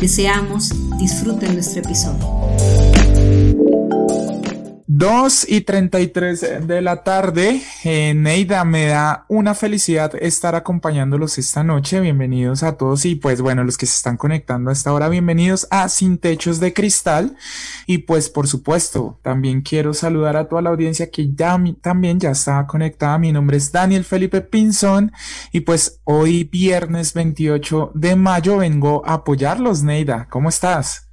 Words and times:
Deseamos 0.00 0.72
disfruten 0.96 1.54
nuestro 1.54 1.80
episodio. 1.80 2.97
2 4.90 5.50
y 5.50 5.60
33 5.60 6.66
de 6.66 6.80
la 6.80 7.04
tarde. 7.04 7.60
Eh, 7.84 8.14
Neida, 8.14 8.64
me 8.64 8.86
da 8.86 9.26
una 9.28 9.54
felicidad 9.54 10.14
estar 10.18 10.54
acompañándolos 10.54 11.36
esta 11.36 11.62
noche. 11.62 12.00
Bienvenidos 12.00 12.62
a 12.62 12.78
todos 12.78 13.04
y 13.04 13.14
pues 13.14 13.42
bueno, 13.42 13.64
los 13.64 13.76
que 13.76 13.84
se 13.84 13.96
están 13.96 14.16
conectando 14.16 14.70
a 14.70 14.72
esta 14.72 14.94
hora, 14.94 15.10
bienvenidos 15.10 15.68
a 15.70 15.90
Sin 15.90 16.16
Techos 16.16 16.58
de 16.58 16.72
Cristal. 16.72 17.36
Y 17.86 17.98
pues 17.98 18.30
por 18.30 18.48
supuesto, 18.48 19.20
también 19.22 19.60
quiero 19.60 19.92
saludar 19.92 20.38
a 20.38 20.48
toda 20.48 20.62
la 20.62 20.70
audiencia 20.70 21.10
que 21.10 21.34
ya 21.34 21.62
también 21.82 22.18
ya 22.18 22.30
está 22.30 22.66
conectada. 22.66 23.18
Mi 23.18 23.30
nombre 23.30 23.58
es 23.58 23.70
Daniel 23.70 24.04
Felipe 24.04 24.40
Pinzón 24.40 25.12
y 25.52 25.60
pues 25.60 26.00
hoy 26.04 26.44
viernes 26.44 27.12
28 27.12 27.92
de 27.94 28.16
mayo 28.16 28.56
vengo 28.56 29.02
a 29.04 29.14
apoyarlos, 29.14 29.82
Neida. 29.82 30.28
¿Cómo 30.30 30.48
estás? 30.48 31.10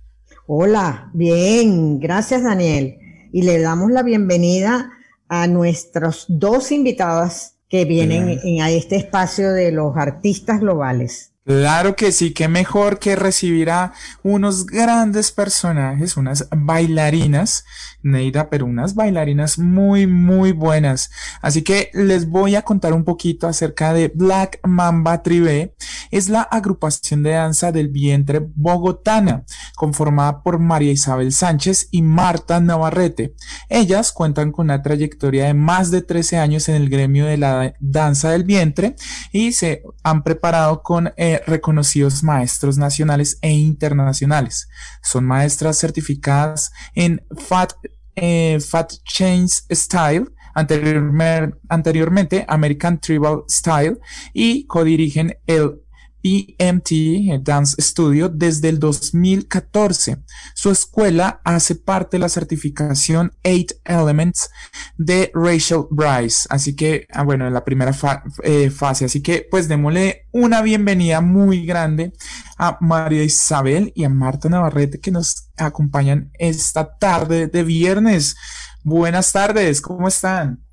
Hola, 0.48 1.10
bien, 1.14 2.00
gracias 2.00 2.44
Daniel 2.44 3.00
y 3.36 3.42
le 3.42 3.60
damos 3.60 3.92
la 3.92 4.02
bienvenida 4.02 4.92
a 5.28 5.48
nuestros 5.48 6.24
dos 6.30 6.72
invitadas 6.72 7.58
que 7.68 7.84
vienen 7.84 8.40
a 8.62 8.72
este 8.72 8.96
espacio 8.96 9.52
de 9.52 9.74
los 9.74 9.98
artistas 9.98 10.62
globales. 10.62 11.34
Claro 11.46 11.96
que 11.96 12.12
sí, 12.12 12.34
qué 12.34 12.48
mejor 12.48 12.98
que 12.98 13.16
recibir 13.16 13.70
a 13.70 13.94
unos 14.24 14.66
grandes 14.66 15.32
personajes, 15.32 16.18
unas 16.18 16.48
bailarinas, 16.50 17.66
Neida, 18.02 18.50
pero 18.50 18.66
unas 18.66 18.96
bailarinas 18.96 19.60
muy, 19.60 20.08
muy 20.08 20.54
buenas. 20.54 21.12
Así 21.44 21.62
que 21.62 21.92
les 21.94 22.28
voy 22.28 22.56
a 22.56 22.64
contar 22.64 22.94
un 22.94 23.04
poquito 23.04 23.48
acerca 23.48 23.94
de 23.94 24.12
Black 24.14 24.60
Mamba 24.64 25.22
Tribe. 25.22 25.76
Es 26.10 26.30
la 26.30 26.42
agrupación 26.42 27.22
de 27.22 27.32
danza 27.32 27.72
del 27.72 27.90
vientre 27.90 28.48
bogotana, 28.56 29.44
conformada 29.76 30.42
por 30.42 30.58
María 30.58 30.92
Isabel 30.92 31.32
Sánchez 31.32 31.90
y 31.92 32.02
Marta 32.02 32.60
Navarrete. 32.60 33.36
Ellas 33.70 34.12
cuentan 34.12 34.52
con 34.52 34.66
una 34.66 34.82
trayectoria 34.82 35.46
de 35.46 35.54
más 35.54 35.92
de 35.92 36.02
13 36.02 36.38
años 36.38 36.70
en 36.70 36.76
el 36.76 36.90
gremio 36.90 37.26
de 37.26 37.38
la 37.38 37.74
danza 37.80 38.32
del 38.32 38.46
vientre 38.46 38.96
y 39.32 39.52
se 39.52 39.84
han 40.04 40.24
preparado 40.24 40.82
con 40.82 41.14
eh, 41.18 41.35
reconocidos 41.46 42.24
maestros 42.24 42.78
nacionales 42.78 43.38
e 43.42 43.52
internacionales. 43.52 44.68
Son 45.02 45.26
maestras 45.26 45.78
certificadas 45.80 46.72
en 46.94 47.26
Fat, 47.36 47.74
eh, 48.16 48.60
Fat 48.60 48.94
Change 49.04 49.64
Style, 49.72 50.26
anteriormente 50.54 52.46
American 52.48 53.00
Tribal 53.00 53.44
Style, 53.50 54.00
y 54.34 54.66
codirigen 54.68 55.38
el 55.48 55.85
PMT 56.26 57.44
Dance 57.44 57.80
Studio 57.80 58.30
desde 58.30 58.70
el 58.70 58.80
2014. 58.80 60.18
Su 60.56 60.72
escuela 60.72 61.40
hace 61.44 61.76
parte 61.76 62.18
de 62.18 62.22
la 62.22 62.30
certificación 62.30 63.32
Eight 63.44 63.74
Elements 63.84 64.50
de 64.98 65.32
Rachel 65.36 65.84
Bryce. 65.92 66.48
Así 66.50 66.76
que, 66.76 67.06
ah, 67.14 67.22
bueno, 67.22 67.46
en 67.46 67.54
la 67.54 67.64
primera 67.64 67.96
eh, 68.42 68.72
fase. 68.72 69.06
Así 69.06 69.22
que, 69.22 69.48
pues 69.52 69.68
démosle 69.68 70.28
una 70.32 70.64
bienvenida 70.64 71.22
muy 71.22 71.64
grande 71.64 72.12
a 72.58 72.80
María 72.82 73.24
Isabel 73.24 73.92
y 73.94 74.04
a 74.04 74.10
Marta 74.10 74.50
Navarrete 74.50 75.00
que 75.00 75.12
nos 75.12 75.52
acompañan 75.58 76.32
esta 76.40 76.98
tarde 76.98 77.46
de 77.46 77.64
viernes. 77.64 78.36
Buenas 78.84 79.32
tardes, 79.32 79.80
¿cómo 79.80 80.08
están? 80.08 80.65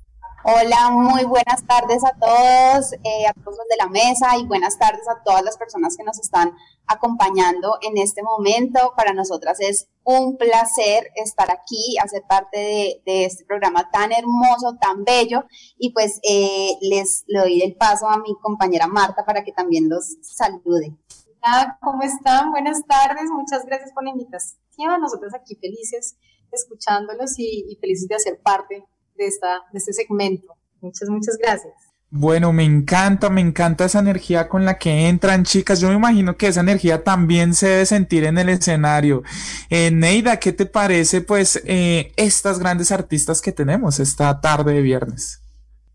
Hola, 0.45 0.89
muy 0.89 1.23
buenas 1.23 1.65
tardes 1.65 2.03
a 2.03 2.11
todos, 2.19 2.91
eh, 2.91 3.27
a 3.29 3.33
todos 3.33 3.57
los 3.59 3.67
de 3.69 3.77
la 3.77 3.87
mesa 3.87 4.37
y 4.37 4.45
buenas 4.45 4.77
tardes 4.77 5.07
a 5.07 5.23
todas 5.23 5.41
las 5.41 5.55
personas 5.55 5.95
que 5.95 6.03
nos 6.03 6.19
están 6.19 6.51
acompañando 6.85 7.77
en 7.81 7.97
este 7.97 8.23
momento. 8.23 8.91
Para 8.97 9.13
nosotras 9.13 9.61
es 9.61 9.87
un 10.03 10.35
placer 10.35 11.11
estar 11.15 11.49
aquí, 11.49 11.95
hacer 11.97 12.23
parte 12.27 13.01
de, 13.05 13.23
este 13.23 13.45
programa 13.45 13.89
tan 13.89 14.11
hermoso, 14.11 14.75
tan 14.81 15.05
bello 15.05 15.45
y 15.77 15.93
pues 15.93 16.19
eh, 16.29 16.71
les 16.81 17.23
le 17.27 17.39
doy 17.39 17.61
el 17.61 17.77
paso 17.77 18.09
a 18.09 18.17
mi 18.17 18.35
compañera 18.41 18.87
Marta 18.87 19.23
para 19.23 19.45
que 19.45 19.53
también 19.53 19.87
los 19.87 20.17
salude. 20.23 20.93
Hola, 21.41 21.77
¿cómo 21.81 22.03
están? 22.03 22.51
Buenas 22.51 22.85
tardes, 22.85 23.29
muchas 23.31 23.65
gracias 23.65 23.93
por 23.93 24.03
la 24.03 24.09
invitación. 24.09 24.99
Nosotros 24.99 25.33
aquí 25.33 25.55
felices 25.55 26.17
escuchándolos 26.51 27.39
y 27.39 27.77
felices 27.79 28.09
de 28.09 28.15
hacer 28.15 28.41
parte 28.41 28.85
de, 29.17 29.25
esta, 29.27 29.61
de 29.71 29.79
este 29.79 29.93
segmento. 29.93 30.55
Muchas, 30.81 31.09
muchas 31.09 31.37
gracias. 31.37 31.73
Bueno, 32.15 32.53
me 32.53 32.63
encanta, 32.63 33.31
me 33.31 33.41
encanta 33.41 33.85
esa 33.85 33.99
energía 33.99 34.47
con 34.47 34.65
la 34.65 34.77
que 34.77 35.09
entran, 35.09 35.45
chicas. 35.45 35.79
Yo 35.79 35.89
me 35.89 35.95
imagino 35.95 36.37
que 36.37 36.45
esa 36.45 36.61
energía 36.61 37.03
también 37.03 37.55
se 37.55 37.67
debe 37.67 37.85
sentir 37.87 38.25
en 38.25 38.37
el 38.37 38.49
escenario. 38.49 39.23
Eh, 39.71 39.89
Neida, 39.89 40.37
¿qué 40.37 40.53
te 40.53 40.67
parece, 40.67 41.21
pues, 41.21 41.59
eh, 41.65 42.11
estas 42.15 42.59
grandes 42.59 42.91
artistas 42.91 43.41
que 43.41 43.51
tenemos 43.51 43.99
esta 43.99 44.41
tarde 44.41 44.73
de 44.73 44.81
viernes? 44.83 45.41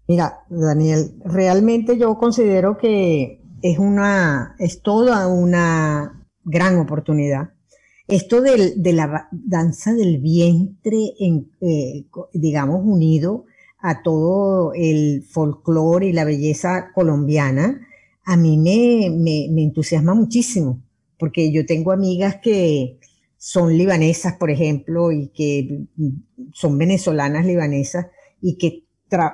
Mira, 0.09 0.41
Daniel, 0.49 1.15
realmente 1.25 1.97
yo 1.99 2.19
considero 2.19 2.79
que 2.79 3.41
es 3.63 3.79
una, 3.79 4.57
es 4.59 4.83
toda 4.83 5.29
una 5.29 6.27
gran 6.43 6.79
oportunidad 6.79 7.51
esto 8.09 8.41
de 8.41 8.93
la 8.95 9.29
danza 9.31 9.93
del 9.93 10.19
vientre, 10.19 11.13
en, 11.21 11.51
eh, 11.61 12.07
digamos, 12.33 12.81
unido 12.83 13.45
a 13.79 14.03
todo 14.03 14.73
el 14.75 15.23
folclore 15.23 16.09
y 16.09 16.13
la 16.13 16.25
belleza 16.25 16.91
colombiana, 16.95 17.87
a 18.25 18.37
mí 18.37 18.57
me, 18.57 19.11
me, 19.11 19.63
entusiasma 19.63 20.15
muchísimo, 20.15 20.83
porque 21.19 21.53
yo 21.53 21.67
tengo 21.67 21.93
amigas 21.93 22.37
que 22.43 22.99
son 23.37 23.77
libanesas, 23.77 24.35
por 24.35 24.51
ejemplo, 24.51 25.13
y 25.13 25.29
que 25.29 25.85
son 26.53 26.77
venezolanas 26.79 27.47
libanesas 27.47 28.07
y 28.41 28.57
que 28.57 28.85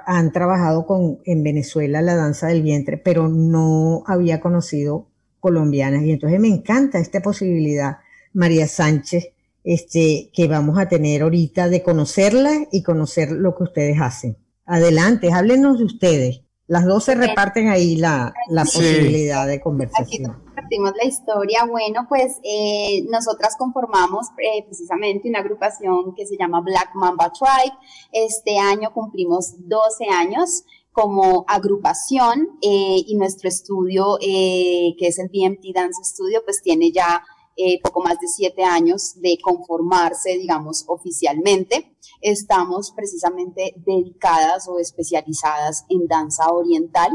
han 0.06 0.32
trabajado 0.32 0.84
con, 0.86 1.20
en 1.24 1.42
Venezuela 1.42 2.02
la 2.02 2.16
danza 2.16 2.48
del 2.48 2.62
vientre, 2.62 2.98
pero 2.98 3.28
no 3.28 4.02
había 4.06 4.40
conocido 4.40 5.08
colombianas. 5.40 6.04
Y 6.04 6.12
entonces 6.12 6.40
me 6.40 6.48
encanta 6.48 6.98
esta 6.98 7.22
posibilidad 7.22 7.98
María 8.34 8.68
Sánchez, 8.68 9.28
este, 9.64 10.30
que 10.34 10.46
vamos 10.46 10.78
a 10.78 10.88
tener 10.88 11.22
ahorita 11.22 11.68
de 11.68 11.82
conocerla 11.82 12.66
y 12.70 12.82
conocer 12.82 13.30
lo 13.30 13.56
que 13.56 13.62
ustedes 13.64 13.98
hacen. 14.00 14.36
Adelante, 14.66 15.32
háblenos 15.32 15.78
de 15.78 15.84
ustedes. 15.84 16.40
Las 16.66 16.86
dos 16.86 17.04
se 17.04 17.14
reparten 17.14 17.68
ahí 17.68 17.96
la, 17.96 18.32
posibilidad 18.48 19.46
de 19.46 19.60
conversación. 19.60 20.30
Aquí 20.30 20.44
compartimos 20.46 20.92
la 20.96 21.04
historia. 21.04 21.64
Bueno, 21.66 22.06
pues 22.08 22.38
eh, 22.42 23.04
nosotras 23.10 23.54
conformamos 23.58 24.28
eh, 24.38 24.64
precisamente 24.64 25.28
una 25.28 25.40
agrupación 25.40 26.14
que 26.14 26.26
se 26.26 26.36
llama 26.38 26.62
Black 26.62 26.90
Mamba 26.94 27.30
Tribe. 27.32 27.76
Este 28.12 28.58
año 28.58 28.94
cumplimos 28.94 29.56
12 29.58 30.06
años 30.06 30.64
como 30.90 31.44
agrupación 31.48 32.48
eh, 32.62 33.02
y 33.06 33.14
nuestro 33.16 33.48
estudio, 33.48 34.16
que 34.20 34.94
es 35.00 35.18
el 35.18 35.28
BMT 35.28 35.74
Dance 35.74 36.02
Studio, 36.04 36.40
pues 36.44 36.62
tiene 36.62 36.92
ya 36.92 37.22
eh, 37.56 37.80
poco 37.82 38.02
más 38.02 38.18
de 38.20 38.28
siete 38.28 38.62
años 38.64 39.14
de 39.20 39.38
conformarse, 39.42 40.36
digamos, 40.38 40.84
oficialmente. 40.88 41.96
Estamos 42.20 42.92
precisamente 42.94 43.74
dedicadas 43.76 44.68
o 44.68 44.78
especializadas 44.78 45.84
en 45.88 46.06
danza 46.06 46.50
oriental 46.50 47.10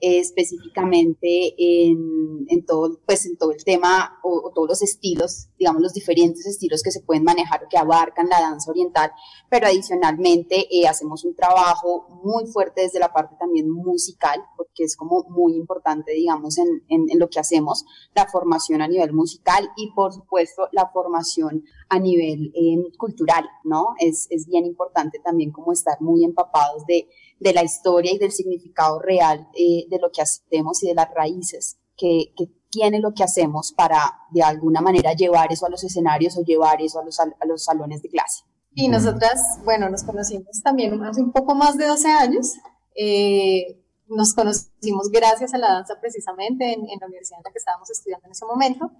específicamente 0.00 1.54
en, 1.58 2.66
todo, 2.66 3.00
pues 3.06 3.24
en 3.26 3.36
todo 3.36 3.52
el 3.52 3.64
tema 3.64 4.18
o, 4.22 4.52
todos 4.54 4.68
los 4.68 4.82
estilos, 4.82 5.48
digamos 5.58 5.82
los 5.82 5.92
diferentes 5.92 6.46
estilos 6.46 6.82
que 6.82 6.90
se 6.90 7.00
pueden 7.00 7.24
manejar 7.24 7.66
que 7.68 7.78
abarcan 7.78 8.28
la 8.28 8.40
danza 8.40 8.70
oriental, 8.70 9.10
pero 9.48 9.66
adicionalmente 9.66 10.66
eh, 10.70 10.86
hacemos 10.86 11.24
un 11.24 11.34
trabajo 11.34 12.06
muy 12.22 12.46
fuerte 12.46 12.82
desde 12.82 12.98
la 12.98 13.12
parte 13.12 13.36
también 13.38 13.70
musical, 13.70 14.42
porque 14.56 14.84
es 14.84 14.96
como 14.96 15.24
muy 15.28 15.54
importante, 15.54 16.12
digamos, 16.12 16.58
en, 16.58 16.82
en, 16.88 17.18
lo 17.18 17.28
que 17.28 17.40
hacemos, 17.40 17.84
la 18.14 18.26
formación 18.26 18.82
a 18.82 18.88
nivel 18.88 19.12
musical 19.12 19.70
y 19.76 19.92
por 19.92 20.12
supuesto 20.12 20.68
la 20.72 20.88
formación 20.90 21.64
a 21.88 21.98
nivel 21.98 22.52
eh, 22.54 22.96
cultural, 22.98 23.48
¿no? 23.64 23.94
Es, 23.98 24.26
es 24.30 24.46
bien 24.46 24.66
importante 24.66 25.18
también 25.24 25.52
como 25.52 25.72
estar 25.72 26.00
muy 26.00 26.24
empapados 26.24 26.84
de 26.86 27.08
de 27.38 27.52
la 27.52 27.62
historia 27.62 28.12
y 28.12 28.18
del 28.18 28.32
significado 28.32 28.98
real 28.98 29.48
eh, 29.54 29.86
de 29.88 29.98
lo 29.98 30.10
que 30.10 30.22
hacemos 30.22 30.82
y 30.82 30.88
de 30.88 30.94
las 30.94 31.12
raíces 31.12 31.78
que, 31.96 32.32
tiene 32.76 33.00
lo 33.00 33.12
que 33.14 33.24
hacemos 33.24 33.72
para 33.72 34.12
de 34.30 34.42
alguna 34.42 34.82
manera 34.82 35.14
llevar 35.14 35.50
eso 35.50 35.64
a 35.64 35.70
los 35.70 35.82
escenarios 35.82 36.36
o 36.36 36.42
llevar 36.42 36.82
eso 36.82 37.00
a 37.00 37.04
los, 37.04 37.18
a 37.18 37.46
los 37.46 37.64
salones 37.64 38.02
de 38.02 38.10
clase. 38.10 38.44
Y 38.74 38.88
nosotras, 38.88 39.40
bueno, 39.64 39.88
nos 39.88 40.02
conocimos 40.02 40.60
también 40.62 41.02
hace 41.02 41.22
un 41.22 41.32
poco 41.32 41.54
más 41.54 41.78
de 41.78 41.86
12 41.86 42.08
años. 42.08 42.52
Eh, 42.94 43.82
nos 44.08 44.34
conocimos 44.34 45.08
gracias 45.10 45.54
a 45.54 45.58
la 45.58 45.72
danza 45.72 45.94
precisamente 45.98 46.74
en, 46.74 46.80
la 47.00 47.06
universidad 47.06 47.38
en 47.38 47.44
la 47.44 47.52
que 47.52 47.58
estábamos 47.58 47.90
estudiando 47.90 48.26
en 48.26 48.32
ese 48.32 48.44
momento 48.44 48.90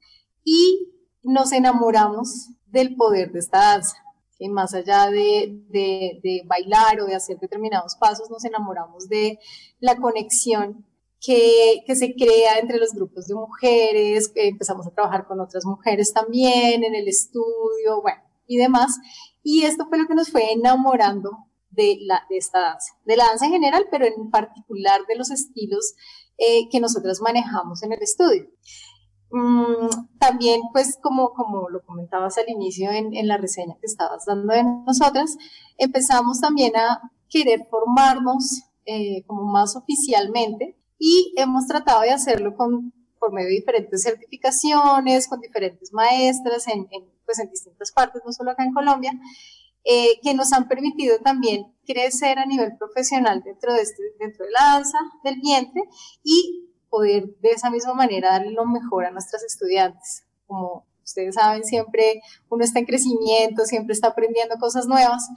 y 0.43 0.94
nos 1.23 1.52
enamoramos 1.52 2.49
del 2.64 2.96
poder 2.96 3.32
de 3.32 3.40
esta 3.40 3.58
danza. 3.58 3.96
Y 4.38 4.49
más 4.49 4.73
allá 4.73 5.11
de, 5.11 5.62
de, 5.69 6.20
de, 6.23 6.43
bailar 6.46 7.00
o 7.02 7.06
de 7.06 7.14
hacer 7.14 7.38
determinados 7.38 7.96
pasos, 7.96 8.31
nos 8.31 8.44
enamoramos 8.46 9.08
de 9.11 9.38
la 9.81 9.96
conexión 9.96 10.87
que, 11.26 11.94
se 11.96 12.14
crea 12.14 12.58
entre 12.61 12.78
los 12.78 12.93
grupos 12.93 13.26
de 13.26 13.34
mujeres, 13.34 14.31
empezamos 14.37 14.87
a 14.87 14.90
trabajar 14.90 15.26
con 15.26 15.40
otras 15.40 15.64
mujeres 15.64 16.12
también 16.12 16.84
en 16.84 16.94
el 16.94 17.08
estudio, 17.08 18.00
bueno, 18.00 18.20
y 18.46 18.56
demás. 18.58 18.96
Y 19.43 19.64
esto 19.64 19.87
fue 19.88 19.99
lo 19.99 20.06
que 20.06 20.14
nos 20.14 20.31
fue 20.31 20.52
enamorando 20.52 21.31
de, 21.70 21.99
la, 22.02 22.23
de 22.31 22.37
esta 22.37 22.61
danza, 22.61 22.94
de 23.05 23.17
la 23.17 23.26
danza 23.26 23.46
en 23.46 23.52
general, 23.52 23.87
pero 23.90 24.06
en 24.06 24.31
particular 24.31 25.00
de 25.08 25.17
los 25.17 25.31
estilos 25.31 25.94
eh, 26.38 26.69
que 26.70 26.81
nosotros 26.81 27.20
manejamos 27.20 27.82
en 27.82 27.93
el 27.93 28.02
estudio. 28.02 28.49
Mm, 29.31 30.19
también, 30.20 30.61
pues, 30.73 30.96
como, 31.02 31.31
como 31.31 31.69
lo 31.69 31.84
comentabas 31.84 32.38
al 32.38 32.49
inicio 32.49 32.93
en, 32.93 33.14
en 33.14 33.26
la 33.26 33.37
reseña 33.37 33.75
que 33.81 33.87
estabas 33.87 34.25
dando 34.26 34.55
de 34.55 34.62
nosotras, 34.62 35.37
empezamos 35.76 36.40
también 36.40 36.76
a 36.76 37.11
querer 37.28 37.67
formarnos 37.69 38.62
eh, 38.84 39.25
como 39.26 39.43
más 39.50 39.75
oficialmente 39.75 40.75
y 40.99 41.35
hemos 41.37 41.67
tratado 41.67 42.03
de 42.03 42.11
hacerlo 42.11 42.57
con, 42.57 42.93
por 43.19 43.33
medio 43.33 43.49
de 43.49 43.57
diferentes 43.57 44.03
certificaciones, 44.03 45.29
con 45.29 45.41
diferentes 45.41 45.93
maestras 45.93 46.67
en, 46.69 46.87
en, 46.91 47.05
pues, 47.25 47.39
en 47.39 47.51
distintas 47.51 47.93
partes, 47.93 48.23
no 48.25 48.33
solo 48.33 48.51
acá 48.51 48.65
en 48.65 48.73
Colombia, 48.73 49.13
eh, 49.85 50.19
que 50.23 50.35
nos 50.35 50.53
han 50.53 50.67
permitido 50.67 51.19
también 51.21 51.73
crecer 51.87 52.39
a 52.39 52.47
nivel 52.47 52.77
profesional 52.77 53.43
dentro 53.45 53.73
de, 53.73 53.83
este, 53.83 54.03
dentro 54.19 54.45
de 54.45 54.51
la 54.51 54.73
danza 54.73 54.99
del 55.23 55.41
vientre 55.41 55.83
y 56.25 56.73
poder 56.91 57.37
de 57.39 57.51
esa 57.51 57.71
misma 57.71 57.95
manera 57.95 58.33
darle 58.33 58.51
lo 58.51 58.67
mejor 58.67 59.05
a 59.05 59.13
nuestras 59.13 59.45
estudiantes. 59.45 60.25
Como 60.47 60.87
ustedes 61.05 61.37
saben, 61.37 61.63
siempre 61.63 62.21
uno 62.49 62.65
está 62.65 62.81
en 62.81 62.87
crecimiento, 62.87 63.65
siempre 63.65 63.93
está 63.93 64.09
aprendiendo 64.09 64.57
cosas 64.59 64.87
nuevas. 64.87 65.29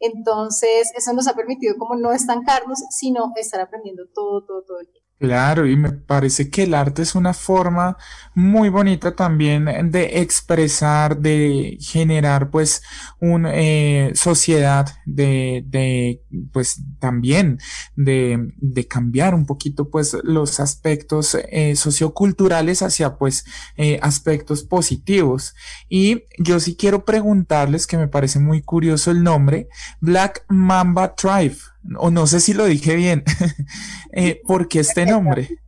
Entonces, 0.00 0.90
eso 0.96 1.12
nos 1.12 1.28
ha 1.28 1.34
permitido 1.34 1.76
como 1.76 1.96
no 1.96 2.12
estancarnos, 2.12 2.78
sino 2.90 3.32
estar 3.36 3.60
aprendiendo 3.60 4.04
todo, 4.14 4.44
todo, 4.44 4.62
todo 4.62 4.80
el 4.80 4.88
tiempo. 4.88 5.07
Claro, 5.20 5.66
y 5.66 5.74
me 5.74 5.90
parece 5.90 6.48
que 6.48 6.62
el 6.62 6.74
arte 6.74 7.02
es 7.02 7.16
una 7.16 7.34
forma 7.34 7.96
muy 8.36 8.68
bonita 8.68 9.16
también 9.16 9.90
de 9.90 10.20
expresar, 10.20 11.18
de 11.18 11.76
generar 11.80 12.50
pues 12.50 12.82
una 13.18 13.50
eh, 13.52 14.12
sociedad, 14.14 14.86
de, 15.06 15.64
de 15.66 16.22
pues 16.52 16.82
también 17.00 17.58
de, 17.96 18.52
de, 18.58 18.86
cambiar 18.86 19.34
un 19.34 19.44
poquito 19.44 19.90
pues 19.90 20.16
los 20.22 20.60
aspectos 20.60 21.36
eh, 21.50 21.74
socioculturales 21.74 22.82
hacia 22.82 23.16
pues 23.16 23.44
eh, 23.76 23.98
aspectos 24.02 24.62
positivos. 24.62 25.56
Y 25.88 26.26
yo 26.38 26.60
sí 26.60 26.76
quiero 26.76 27.04
preguntarles 27.04 27.88
que 27.88 27.98
me 27.98 28.06
parece 28.06 28.38
muy 28.38 28.62
curioso 28.62 29.10
el 29.10 29.24
nombre, 29.24 29.68
Black 30.00 30.44
Mamba 30.48 31.16
Tribe 31.16 31.56
o 31.96 32.10
no 32.10 32.26
sé 32.26 32.40
si 32.40 32.52
lo 32.52 32.64
dije 32.64 32.94
bien, 32.96 33.24
eh, 34.12 34.40
¿por 34.46 34.68
qué 34.68 34.80
este 34.80 35.06
nombre? 35.06 35.60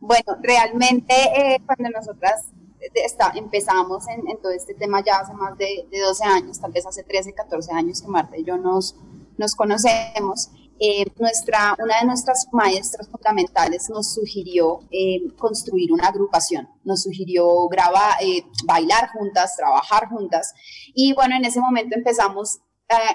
Bueno, 0.00 0.36
realmente 0.42 1.14
eh, 1.14 1.60
cuando 1.64 1.90
nosotras 1.90 2.46
está, 2.94 3.32
empezamos 3.34 4.04
en, 4.08 4.22
todo 4.40 4.52
este 4.52 4.74
tema 4.74 5.02
ya 5.04 5.16
hace 5.16 5.32
más 5.34 5.56
de, 5.58 5.86
12 5.90 6.24
años, 6.24 6.60
tal 6.60 6.72
vez 6.72 6.86
hace 6.86 7.02
13, 7.02 7.32
14 7.32 7.72
años 7.72 8.00
que 8.00 8.08
Marta 8.08 8.36
y 8.36 8.44
yo 8.44 8.56
nos, 8.56 8.96
nos 9.38 9.54
conocemos, 9.54 10.50
eh, 10.78 11.06
nuestra, 11.18 11.74
una 11.82 12.00
de 12.00 12.06
nuestras 12.06 12.46
maestras 12.52 13.08
fundamentales 13.08 13.88
nos 13.88 14.12
sugirió 14.12 14.80
construir 15.38 15.90
una 15.90 16.08
agrupación, 16.08 16.68
nos 16.84 17.02
sugirió 17.02 17.66
grabar, 17.68 18.18
bailar 18.66 19.08
juntas, 19.08 19.56
trabajar 19.56 20.08
juntas. 20.10 20.52
Y 20.94 21.14
bueno, 21.14 21.34
en 21.34 21.46
ese 21.46 21.60
momento 21.60 21.96
empezamos 21.96 22.60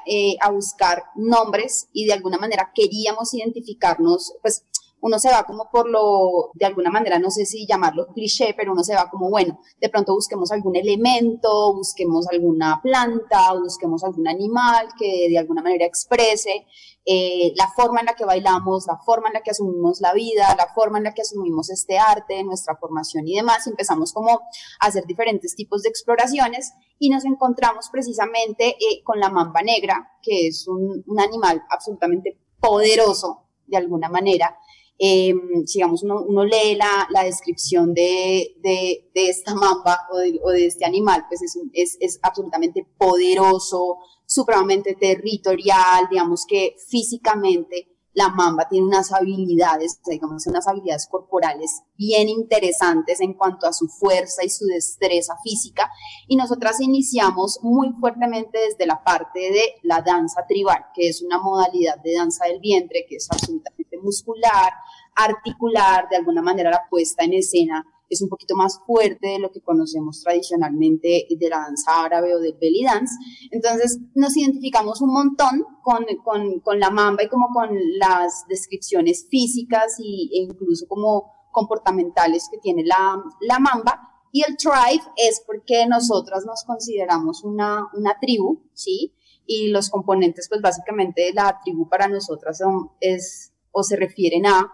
eh, 0.06 0.36
a 0.42 0.52
buscar 0.52 1.04
nombres 1.16 1.88
y 1.94 2.06
de 2.06 2.14
alguna 2.14 2.38
manera 2.38 2.72
queríamos 2.76 3.34
identificarnos, 3.34 4.34
pues 4.42 4.66
uno 5.02 5.18
se 5.18 5.32
va 5.32 5.44
como 5.44 5.70
por 5.72 5.90
lo, 5.90 6.52
de 6.54 6.66
alguna 6.66 6.92
manera, 6.92 7.20
no 7.20 7.32
sé 7.32 7.46
si 7.46 7.66
llamarlo 7.66 8.08
cliché, 8.14 8.54
pero 8.56 8.72
uno 8.72 8.84
se 8.84 8.96
va 8.96 9.10
como, 9.10 9.30
bueno, 9.30 9.60
de 9.80 9.90
pronto 9.90 10.14
busquemos 10.14 10.52
algún 10.52 10.76
elemento, 10.76 11.74
busquemos 11.74 12.28
alguna 12.28 12.80
planta, 12.82 13.54
busquemos 13.54 14.04
algún 14.04 14.28
animal 14.28 14.90
que 14.98 15.28
de 15.30 15.38
alguna 15.40 15.64
manera 15.64 15.86
exprese 15.86 16.68
eh, 17.04 17.52
la 17.56 17.68
forma 17.76 18.02
en 18.02 18.06
la 18.08 18.14
que 18.14 18.26
bailamos, 18.26 18.86
la 18.86 18.98
forma 18.98 19.30
en 19.30 19.34
la 19.34 19.42
que 19.42 19.52
asumimos 19.52 20.02
la 20.02 20.14
vida, 20.14 20.56
la 20.56 20.68
forma 20.74 21.00
en 21.00 21.06
la 21.06 21.14
que 21.14 21.24
asumimos 21.24 21.72
este 21.72 21.98
arte, 21.98 22.44
nuestra 22.44 22.76
formación 22.76 23.28
y 23.28 23.36
demás. 23.36 23.66
empezamos 23.66 24.14
como 24.14 24.42
a 24.80 24.86
hacer 24.86 25.06
diferentes 25.08 25.56
tipos 25.56 25.82
de 25.82 25.90
exploraciones 25.90 26.74
y 27.02 27.10
nos 27.10 27.26
encontramos 27.26 27.90
precisamente 27.92 28.78
eh, 28.80 29.02
con 29.04 29.20
la 29.20 29.32
mamba 29.32 29.64
negra, 29.64 30.20
que 30.22 30.46
es 30.46 30.68
un, 30.68 31.04
animal 31.18 31.64
absolutamente 31.72 32.38
poderoso 32.60 33.48
de 33.66 33.78
alguna 33.78 34.08
manera, 34.08 34.56
eh, 35.00 35.34
digamos, 35.74 36.04
uno, 36.04 36.46
lee 36.46 36.76
la, 36.76 37.08
la 37.10 37.24
descripción 37.24 37.96
de, 37.96 38.56
de, 38.62 39.10
esta 39.16 39.56
mamba 39.56 40.02
o 40.12 40.18
de, 40.18 40.40
o 40.44 40.52
de 40.52 40.68
este 40.68 40.86
animal, 40.86 41.26
pues 41.28 41.42
es, 41.42 41.58
es, 41.74 41.98
es, 42.00 42.20
absolutamente 42.22 42.86
poderoso, 43.00 43.98
supremamente 44.28 44.94
territorial, 44.94 46.08
digamos 46.08 46.46
que 46.48 46.76
físicamente 46.88 47.91
la 48.14 48.30
mamba 48.30 48.68
tiene 48.68 48.88
unas 48.88 49.12
habilidades, 49.14 50.00
digamos, 50.06 50.46
unas 50.48 50.68
habilidades 50.68 51.08
corporales 51.08 51.84
bien 51.98 52.28
interesantes 52.28 53.22
en 53.22 53.34
cuanto 53.34 53.68
a 53.68 53.74
su 53.74 53.88
fuerza 53.88 54.44
y 54.44 54.50
su 54.50 54.66
destreza 54.66 55.38
física. 55.44 55.90
Y 56.28 56.36
nosotras 56.36 56.82
iniciamos 56.82 57.60
muy 57.62 57.94
fuertemente 58.00 58.60
desde 58.60 58.86
la 58.86 59.04
parte 59.04 59.40
de 59.40 59.76
la 59.84 60.02
danza 60.02 60.46
tribal, 60.48 60.86
que 60.94 61.08
es 61.08 61.22
una 61.22 61.40
modalidad 61.40 61.98
de 62.04 62.16
danza 62.16 62.46
del 62.46 62.60
vientre 62.60 63.06
que 63.08 63.16
es 63.16 63.28
absolutamente 63.32 63.98
muscular, 63.98 64.74
articular, 65.16 66.08
de 66.10 66.18
alguna 66.18 66.42
manera 66.42 66.70
la 66.70 66.88
puesta 66.90 67.24
en 67.24 67.34
escena 67.34 67.86
es 68.12 68.22
un 68.22 68.28
poquito 68.28 68.56
más 68.56 68.80
fuerte 68.86 69.26
de 69.26 69.40
lo 69.40 69.52
que 69.52 69.62
conocemos 69.62 70.22
tradicionalmente 70.22 71.28
de 71.30 71.50
la 71.50 71.60
danza 71.60 72.04
árabe 72.04 72.36
o 72.36 72.40
del 72.40 72.58
belly 72.60 72.84
dance. 72.84 73.16
Entonces 73.52 74.00
nos 74.14 74.36
identificamos 74.36 75.02
un 75.02 75.14
montón 75.14 75.66
con, 75.82 76.06
con, 76.24 76.60
con 76.60 76.80
la 76.80 76.92
mamba 76.92 77.24
y 77.24 77.30
como 77.30 77.48
con 77.54 77.70
las 77.98 78.46
descripciones 78.50 79.28
físicas 79.30 79.96
y, 79.98 80.30
e 80.34 80.44
incluso 80.44 80.88
como 80.88 81.32
comportamentales 81.52 82.50
que 82.52 82.58
tiene 82.58 82.84
la, 82.84 83.24
la 83.40 83.60
mamba. 83.60 84.10
Y 84.34 84.44
el 84.44 84.58
tribe 84.58 85.04
es 85.16 85.42
porque 85.46 85.86
nosotras 85.88 86.46
nos 86.46 86.64
consideramos 86.66 87.44
una, 87.46 87.88
una 87.94 88.18
tribu, 88.20 88.62
¿sí? 88.74 89.16
Y 89.46 89.70
los 89.70 89.90
componentes, 89.90 90.48
pues 90.50 90.62
básicamente 90.62 91.32
la 91.34 91.60
tribu 91.64 91.88
para 91.88 92.08
nosotras 92.10 92.58
son, 92.58 92.92
es 93.00 93.54
o 93.72 93.84
se 93.84 93.96
refieren 93.96 94.46
a 94.46 94.74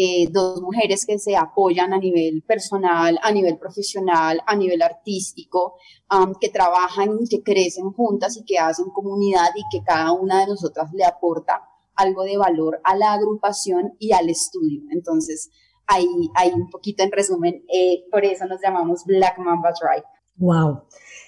eh, 0.00 0.28
dos 0.30 0.62
mujeres 0.62 1.04
que 1.04 1.18
se 1.18 1.34
apoyan 1.34 1.92
a 1.92 1.98
nivel 1.98 2.42
personal, 2.42 3.18
a 3.20 3.32
nivel 3.32 3.58
profesional, 3.58 4.40
a 4.46 4.54
nivel 4.54 4.80
artístico, 4.80 5.74
que 6.40 6.50
trabajan 6.50 7.18
y 7.20 7.28
que 7.28 7.42
crecen 7.42 7.90
juntas 7.90 8.36
y 8.36 8.44
que 8.44 8.58
hacen 8.58 8.90
comunidad 8.90 9.48
y 9.56 9.62
que 9.72 9.84
cada 9.84 10.12
una 10.12 10.42
de 10.42 10.46
nosotras 10.46 10.92
le 10.92 11.04
aporta 11.04 11.64
algo 11.96 12.22
de 12.22 12.36
valor 12.36 12.80
a 12.84 12.94
la 12.94 13.12
agrupación 13.12 13.94
y 13.98 14.12
al 14.12 14.30
estudio. 14.30 14.82
Entonces, 14.92 15.50
ahí, 15.88 16.06
hay 16.36 16.52
un 16.52 16.70
poquito 16.70 17.02
en 17.02 17.10
resumen, 17.10 17.64
eh, 17.68 18.04
por 18.12 18.24
eso 18.24 18.46
nos 18.46 18.60
llamamos 18.62 19.04
Black 19.04 19.36
Mamba 19.38 19.72
Tribe. 19.72 20.06
Wow. 20.36 20.82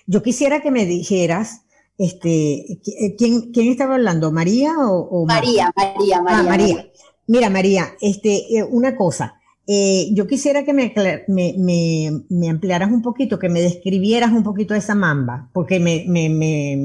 Yo 0.07 0.23
quisiera 0.23 0.62
que 0.62 0.71
me 0.71 0.87
dijeras, 0.87 1.62
este, 1.99 2.81
¿quién, 3.19 3.50
quién 3.50 3.69
estaba 3.69 3.97
hablando? 3.97 4.31
¿María 4.31 4.75
o, 4.79 5.27
María, 5.27 5.73
María, 5.75 6.23
María, 6.23 6.39
ah, 6.39 6.43
María. 6.45 6.91
Mira, 7.31 7.49
María, 7.49 7.93
este, 8.01 8.59
eh, 8.59 8.65
una 8.65 8.97
cosa. 8.97 9.37
Eh, 9.65 10.09
yo 10.15 10.27
quisiera 10.27 10.65
que 10.65 10.73
me, 10.73 10.93
me, 11.29 12.25
me, 12.29 12.49
ampliaras 12.49 12.91
un 12.91 13.03
poquito, 13.03 13.39
que 13.39 13.49
me 13.49 13.61
describieras 13.61 14.33
un 14.33 14.43
poquito 14.43 14.75
esa 14.75 14.97
mamba, 14.97 15.49
porque 15.53 15.79
me, 15.79 16.03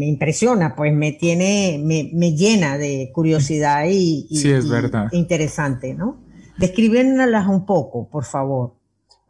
impresiona, 0.08 0.75
pues 0.75 0.94
me 0.94 1.14
tiene, 1.14 1.82
me, 1.84 2.36
llena 2.36 2.78
de 2.78 3.10
curiosidad 3.12 3.86
y, 3.90 4.28
sí, 4.30 4.52
es 4.52 4.70
verdad. 4.70 5.08
interesante, 5.14 5.96
¿no? 5.96 6.18
Descríbenoslas 6.60 7.48
un 7.48 7.66
poco, 7.66 8.08
por 8.08 8.24
favor. 8.24 8.75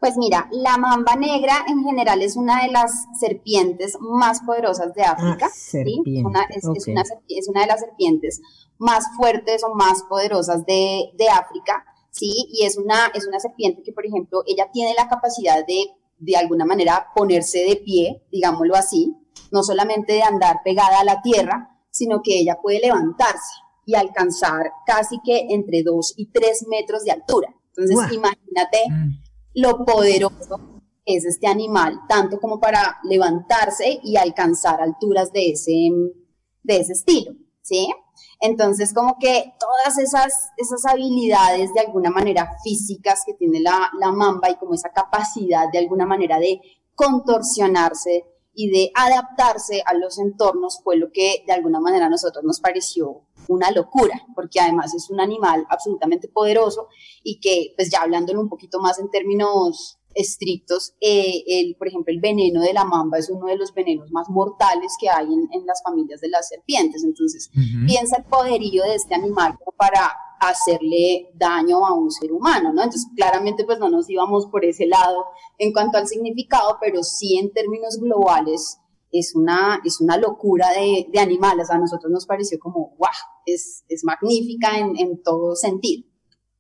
Pues 0.06 0.18
mira, 0.18 0.48
la 0.52 0.78
mamba 0.78 1.16
negra 1.16 1.66
en 1.68 1.84
general 1.84 2.22
es 2.22 2.36
una 2.36 2.62
de 2.62 2.72
las 2.72 3.08
serpientes 3.20 3.98
más 4.00 4.42
poderosas 4.42 4.94
de 4.94 5.02
África. 5.02 5.48
Ah, 5.48 5.52
¿sí? 5.52 6.00
una, 6.24 6.44
es, 6.44 6.64
una, 6.64 7.02
es, 7.28 7.48
una, 7.48 7.62
de 7.62 7.66
las 7.66 7.80
serpientes 7.80 8.40
más 8.78 9.04
fuertes 9.18 9.64
o 9.64 9.74
más 9.74 10.04
poderosas 10.04 10.64
de, 10.68 11.10
de 11.18 11.28
África. 11.28 11.84
¿sí? 12.12 12.32
Y 12.52 12.66
es 12.66 12.78
una, 12.78 13.08
es 13.16 13.26
una 13.26 13.40
serpiente 13.40 13.82
que, 13.82 13.94
por 13.94 14.06
ejemplo, 14.06 14.44
ella 14.46 14.70
tiene 14.72 14.94
la 14.96 15.08
capacidad 15.08 15.66
de, 15.66 15.88
de 16.20 16.38
alguna 16.38 16.66
manera, 16.66 17.08
ponerse 17.16 17.66
de 17.68 17.78
pie, 17.78 18.22
digámoslo 18.32 18.76
así, 18.76 19.18
no 19.50 19.64
solamente 19.64 20.14
de 20.14 20.22
andar 20.22 20.58
pegada 20.64 21.00
a 21.00 21.04
la 21.04 21.24
tierra, 21.24 21.80
sino 21.90 22.22
que 22.24 22.38
ella 22.38 22.60
puede 22.62 22.80
levantarse 22.80 23.56
y 23.88 23.96
alcanzar 23.96 24.72
casi 24.86 25.20
que 25.26 25.48
entre 25.50 25.82
2 25.82 26.14
y 26.18 26.28
3 26.28 26.68
metros 26.68 27.06
de 27.06 27.12
altura. 27.12 27.56
Entonces, 27.76 28.14
imagínate 28.14 28.84
mm. 28.88 29.25
Lo 29.56 29.86
poderoso 29.86 30.82
es 31.06 31.26
este 31.26 31.48
animal, 31.48 32.02
tanto 32.10 32.40
como 32.40 32.60
para 32.60 33.00
levantarse 33.04 34.00
y 34.04 34.18
alcanzar 34.18 34.82
alturas 34.82 35.32
de 35.32 35.52
ese, 35.52 35.90
de 36.64 36.78
ese 36.78 36.94
estilo, 36.94 37.34
¿sí? 37.62 37.88
Entonces, 38.42 38.94
como 38.94 39.18
que 39.20 39.54
todas 39.60 39.98
esas, 39.98 40.34
esas 40.58 40.86
habilidades 40.86 41.74
de 41.74 41.82
alguna 41.82 42.10
manera 42.10 42.58
físicas 42.64 43.24
que 43.26 43.34
tiene 43.34 43.62
la, 43.62 43.92
la 44.00 44.12
mamba 44.12 44.50
y 44.50 44.58
como 44.58 44.74
esa 44.74 44.90
capacidad 44.90 45.72
de 45.72 45.80
alguna 45.80 46.06
manera 46.06 46.38
de 46.40 46.60
contorsionarse 46.96 48.26
y 48.54 48.70
de 48.70 48.92
adaptarse 48.96 49.84
a 49.86 49.94
los 49.94 50.18
entornos 50.18 50.80
fue 50.84 50.98
lo 50.98 51.12
que 51.12 51.44
de 51.46 51.54
alguna 51.54 51.80
manera 51.80 52.08
a 52.08 52.10
nosotros 52.10 52.44
nos 52.44 52.60
pareció 52.60 53.22
una 53.48 53.72
locura, 53.72 54.22
porque 54.34 54.60
además 54.60 54.94
es 54.94 55.10
un 55.10 55.20
animal 55.20 55.66
absolutamente 55.70 56.28
poderoso 56.28 56.88
y 57.24 57.40
que, 57.40 57.74
pues 57.76 57.90
ya 57.90 58.02
hablándolo 58.02 58.42
un 58.42 58.50
poquito 58.50 58.80
más 58.80 59.00
en 59.00 59.10
términos 59.10 60.00
estrictos, 60.16 60.94
eh, 61.02 61.44
el, 61.46 61.76
por 61.76 61.90
ejemplo, 61.90 62.12
el 62.12 62.22
veneno 62.22 62.62
de 62.62 62.74
la 62.74 62.86
mamba 62.86 63.18
es 63.18 63.30
uno 63.30 63.48
de 63.48 63.58
los 63.58 63.74
venenos 63.74 64.12
más 64.12 64.30
mortales 64.30 64.94
que 65.00 65.10
hay 65.10 65.26
en, 65.26 65.66
las 65.66 65.84
familias 65.84 66.22
de 66.22 66.30
las 66.30 66.48
serpientes. 66.48 67.04
Entonces, 67.04 67.52
piensa 67.86 68.18
el 68.18 68.24
poderío 68.24 68.84
de 68.84 68.96
este 68.96 69.14
animal 69.14 69.58
para 69.78 70.14
hacerle 70.40 71.32
daño 71.36 71.86
a 71.86 71.94
un 71.94 72.12
ser 72.12 72.32
humano, 72.32 72.72
¿no? 72.74 72.84
Entonces, 72.84 73.08
claramente, 73.16 73.66
pues 73.66 73.80
no 73.80 73.90
nos 73.90 74.10
íbamos 74.10 74.46
por 74.48 74.64
ese 74.64 74.86
lado 74.86 75.26
en 75.58 75.74
cuanto 75.74 75.98
al 75.98 76.08
significado, 76.08 76.78
pero 76.80 77.04
sí 77.04 77.38
en 77.38 77.52
términos 77.52 77.98
globales 78.00 78.80
es 79.20 79.36
una, 79.36 79.82
es 79.84 80.02
una 80.02 80.18
locura 80.18 80.70
de, 80.72 81.08
de 81.12 81.20
animales. 81.20 81.70
A 81.70 81.78
nosotros 81.78 82.12
nos 82.12 82.26
pareció 82.26 82.60
como, 82.60 82.96
wow, 82.98 83.10
es, 83.46 83.84
es 83.90 84.04
magnífica 84.04 84.78
en, 84.78 84.98
en 84.98 85.22
todo 85.22 85.56
sentido. 85.56 86.04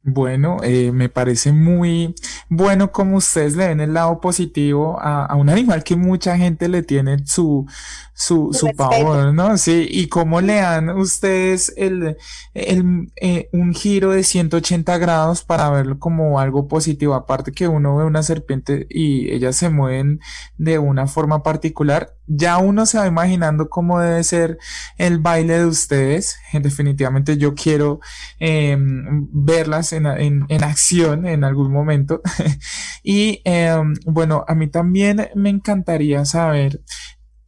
Bueno, 0.08 0.58
eh, 0.62 0.92
me 0.92 1.10
parece 1.10 1.52
muy 1.52 2.14
bueno 2.48 2.92
como 2.92 3.18
ustedes 3.18 3.56
le 3.56 3.70
ven 3.70 3.80
el 3.80 3.96
lado 3.96 4.22
positivo 4.22 5.00
a, 5.00 5.26
a 5.26 5.36
un 5.36 5.50
animal 5.50 5.84
que 5.84 5.96
mucha 5.96 6.38
gente 6.38 6.70
le 6.70 6.84
tiene 6.84 7.26
su, 7.26 7.66
su, 8.14 8.52
su 8.54 8.68
pavor, 8.78 9.34
¿no? 9.34 9.58
Sí, 9.58 9.88
y 9.90 10.08
cómo 10.08 10.42
le 10.42 10.58
dan 10.58 10.90
ustedes 10.90 11.74
el, 11.76 12.18
el 12.54 13.12
eh, 13.16 13.50
un 13.52 13.74
giro 13.74 14.12
de 14.12 14.24
180 14.24 14.96
grados 15.00 15.44
para 15.44 15.72
verlo 15.72 15.98
como 15.98 16.40
algo 16.40 16.68
positivo. 16.68 17.16
Aparte 17.16 17.52
que 17.52 17.68
uno 17.68 17.98
ve 17.98 18.06
una 18.06 18.22
serpiente 18.22 18.86
y 18.92 19.32
ellas 19.32 19.56
se 19.56 19.70
mueven 19.70 20.20
de 20.60 20.78
una 20.78 21.08
forma 21.08 21.42
particular, 21.42 22.16
ya 22.27 22.58
uno 22.58 22.86
se 22.86 22.98
va 22.98 23.08
imaginando 23.08 23.70
cómo 23.70 24.00
debe 24.00 24.24
ser 24.24 24.58
el 24.98 25.20
baile 25.20 25.60
de 25.60 25.65
ustedes. 25.65 26.38
Definitivamente 26.53 27.38
yo 27.38 27.53
quiero 27.53 28.00
eh, 28.39 28.77
verlas 28.79 29.94
en, 29.94 30.05
en, 30.05 30.63
acción 30.63 31.25
en 31.25 31.44
algún 31.44 31.72
momento. 31.72 32.22
y 33.03 33.41
em, 33.46 33.94
bueno, 34.05 34.44
a 34.48 34.55
mí 34.55 34.67
también 34.67 35.29
me 35.36 35.50
encantaría 35.50 36.25
saber 36.25 36.82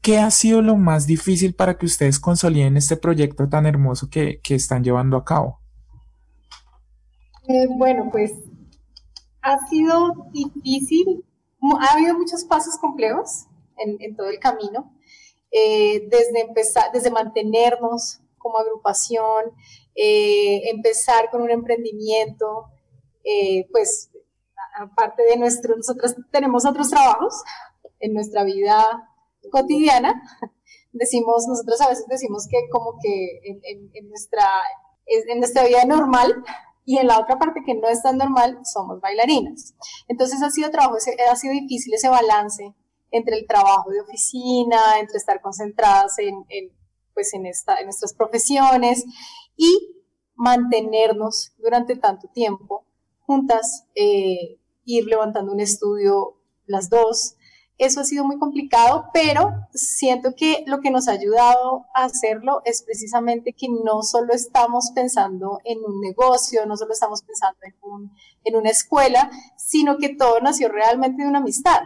qué 0.01 0.19
ha 0.19 0.31
sido 0.31 0.61
lo 0.61 0.77
más 0.77 1.07
difícil 1.07 1.53
para 1.53 1.77
que 1.77 1.85
ustedes 1.85 2.19
consoliden 2.19 2.77
este 2.77 2.97
proyecto 2.97 3.49
tan 3.49 3.65
hermoso 3.65 4.09
que, 4.09 4.39
que 4.43 4.55
están 4.55 4.83
llevando 4.83 5.17
a 5.17 5.25
cabo. 5.25 5.59
Eh, 7.47 7.67
bueno, 7.77 8.09
pues 8.11 8.33
ha 9.41 9.57
sido 9.67 10.29
difícil, 10.31 11.23
ha 11.81 11.93
habido 11.93 12.17
muchos 12.17 12.43
pasos 12.43 12.77
complejos 12.77 13.46
en, 13.77 13.97
en 13.99 14.15
todo 14.15 14.29
el 14.29 14.39
camino, 14.39 14.93
eh, 15.51 16.07
desde 16.09 16.41
empezar, 16.41 16.91
desde 16.91 17.09
mantenernos 17.09 18.19
como 18.37 18.59
agrupación, 18.59 19.45
eh, 19.95 20.69
empezar 20.69 21.29
con 21.31 21.41
un 21.41 21.51
emprendimiento, 21.51 22.65
eh, 23.23 23.67
pues 23.71 24.09
aparte 24.79 25.23
de 25.23 25.37
nuestro, 25.37 25.75
nosotros 25.75 26.15
tenemos 26.31 26.65
otros 26.65 26.89
trabajos 26.89 27.33
en 27.99 28.13
nuestra 28.13 28.43
vida 28.43 28.83
cotidiana. 29.51 30.21
Decimos, 30.91 31.45
nosotros 31.47 31.79
a 31.81 31.89
veces 31.89 32.05
decimos 32.07 32.47
que 32.49 32.69
como 32.69 32.99
que 33.01 33.39
en, 33.43 33.91
en, 33.93 34.09
nuestra, 34.09 34.47
en 35.05 35.39
nuestra 35.39 35.65
vida 35.65 35.85
normal 35.85 36.43
y 36.85 36.97
en 36.97 37.07
la 37.07 37.19
otra 37.19 37.37
parte 37.37 37.61
que 37.65 37.75
no 37.75 37.87
es 37.87 38.01
tan 38.01 38.17
normal 38.17 38.59
somos 38.63 38.99
bailarinas. 38.99 39.75
Entonces 40.07 40.41
ha 40.41 40.49
sido 40.49 40.71
trabajo, 40.71 40.95
ha 41.29 41.35
sido 41.35 41.53
difícil 41.53 41.93
ese 41.93 42.09
balance 42.09 42.73
entre 43.11 43.37
el 43.37 43.47
trabajo 43.47 43.89
de 43.89 44.01
oficina, 44.01 44.99
entre 44.99 45.17
estar 45.17 45.41
concentradas 45.41 46.19
en, 46.19 46.45
en 46.49 46.71
pues 47.13 47.33
en, 47.33 47.45
esta, 47.47 47.79
en 47.79 47.85
nuestras 47.85 48.13
profesiones 48.13 49.03
y 49.55 49.95
mantenernos 50.35 51.53
durante 51.57 51.95
tanto 51.95 52.27
tiempo 52.27 52.85
juntas, 53.27 53.85
eh, 53.93 54.59
ir 54.85 55.05
levantando 55.05 55.51
un 55.51 55.59
estudio 55.59 56.37
las 56.65 56.89
dos. 56.89 57.35
Eso 57.77 57.99
ha 57.99 58.05
sido 58.05 58.23
muy 58.23 58.39
complicado, 58.39 59.09
pero 59.13 59.51
siento 59.73 60.33
que 60.35 60.63
lo 60.65 60.79
que 60.79 60.89
nos 60.89 61.07
ha 61.07 61.11
ayudado 61.11 61.85
a 61.93 62.05
hacerlo 62.05 62.61
es 62.65 62.81
precisamente 62.81 63.53
que 63.53 63.67
no 63.69 64.01
solo 64.01 64.33
estamos 64.33 64.91
pensando 64.95 65.59
en 65.63 65.79
un 65.85 66.01
negocio, 66.01 66.65
no 66.65 66.75
solo 66.75 66.93
estamos 66.93 67.21
pensando 67.21 67.59
en, 67.63 67.75
un, 67.81 68.11
en 68.45 68.55
una 68.55 68.69
escuela, 68.69 69.29
sino 69.57 69.97
que 69.97 70.15
todo 70.15 70.39
nació 70.39 70.69
realmente 70.69 71.21
de 71.21 71.29
una 71.29 71.39
amistad. 71.39 71.81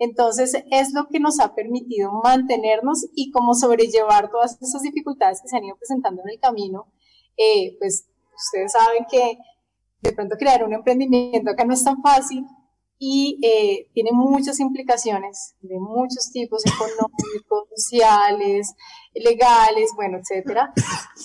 Entonces, 0.00 0.64
es 0.72 0.92
lo 0.92 1.06
que 1.06 1.20
nos 1.20 1.38
ha 1.38 1.54
permitido 1.54 2.10
mantenernos 2.24 3.06
y 3.14 3.30
como 3.30 3.54
sobrellevar 3.54 4.30
todas 4.30 4.60
esas 4.60 4.82
dificultades 4.82 5.40
que 5.40 5.48
se 5.48 5.56
han 5.56 5.64
ido 5.64 5.76
presentando 5.76 6.22
en 6.22 6.30
el 6.30 6.40
camino 6.40 6.88
eh, 7.40 7.76
pues 7.78 8.06
ustedes 8.36 8.72
saben 8.72 9.06
que 9.10 9.38
de 10.02 10.12
pronto 10.12 10.36
crear 10.36 10.62
un 10.62 10.74
emprendimiento 10.74 11.50
acá 11.50 11.64
no 11.64 11.72
es 11.72 11.82
tan 11.82 12.02
fácil 12.02 12.44
y 12.98 13.38
eh, 13.42 13.88
tiene 13.94 14.10
muchas 14.12 14.60
implicaciones 14.60 15.54
de 15.62 15.78
muchos 15.80 16.30
tipos 16.32 16.62
económicos, 16.66 17.68
sociales, 17.74 18.74
legales, 19.14 19.92
bueno, 19.96 20.18
etcétera. 20.18 20.74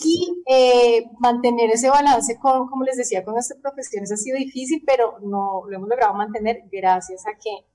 Y 0.05 0.41
eh, 0.47 1.03
mantener 1.19 1.69
ese 1.71 1.89
balance 1.89 2.39
con, 2.39 2.69
como 2.69 2.85
les 2.85 2.95
decía, 2.95 3.25
con 3.25 3.33
nuestras 3.33 3.59
profesiones 3.59 4.09
ha 4.13 4.15
sido 4.15 4.37
difícil, 4.37 4.83
pero 4.85 5.19
no 5.19 5.63
lo 5.67 5.75
hemos 5.75 5.89
logrado 5.89 6.13
mantener 6.13 6.63
gracias 6.71 7.27
a 7.27 7.33
que 7.33 7.65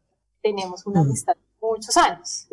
tenemos 0.42 0.86
una 0.86 1.00
amistad 1.00 1.34
de 1.34 1.42
muchos 1.60 1.96
años. 1.96 2.48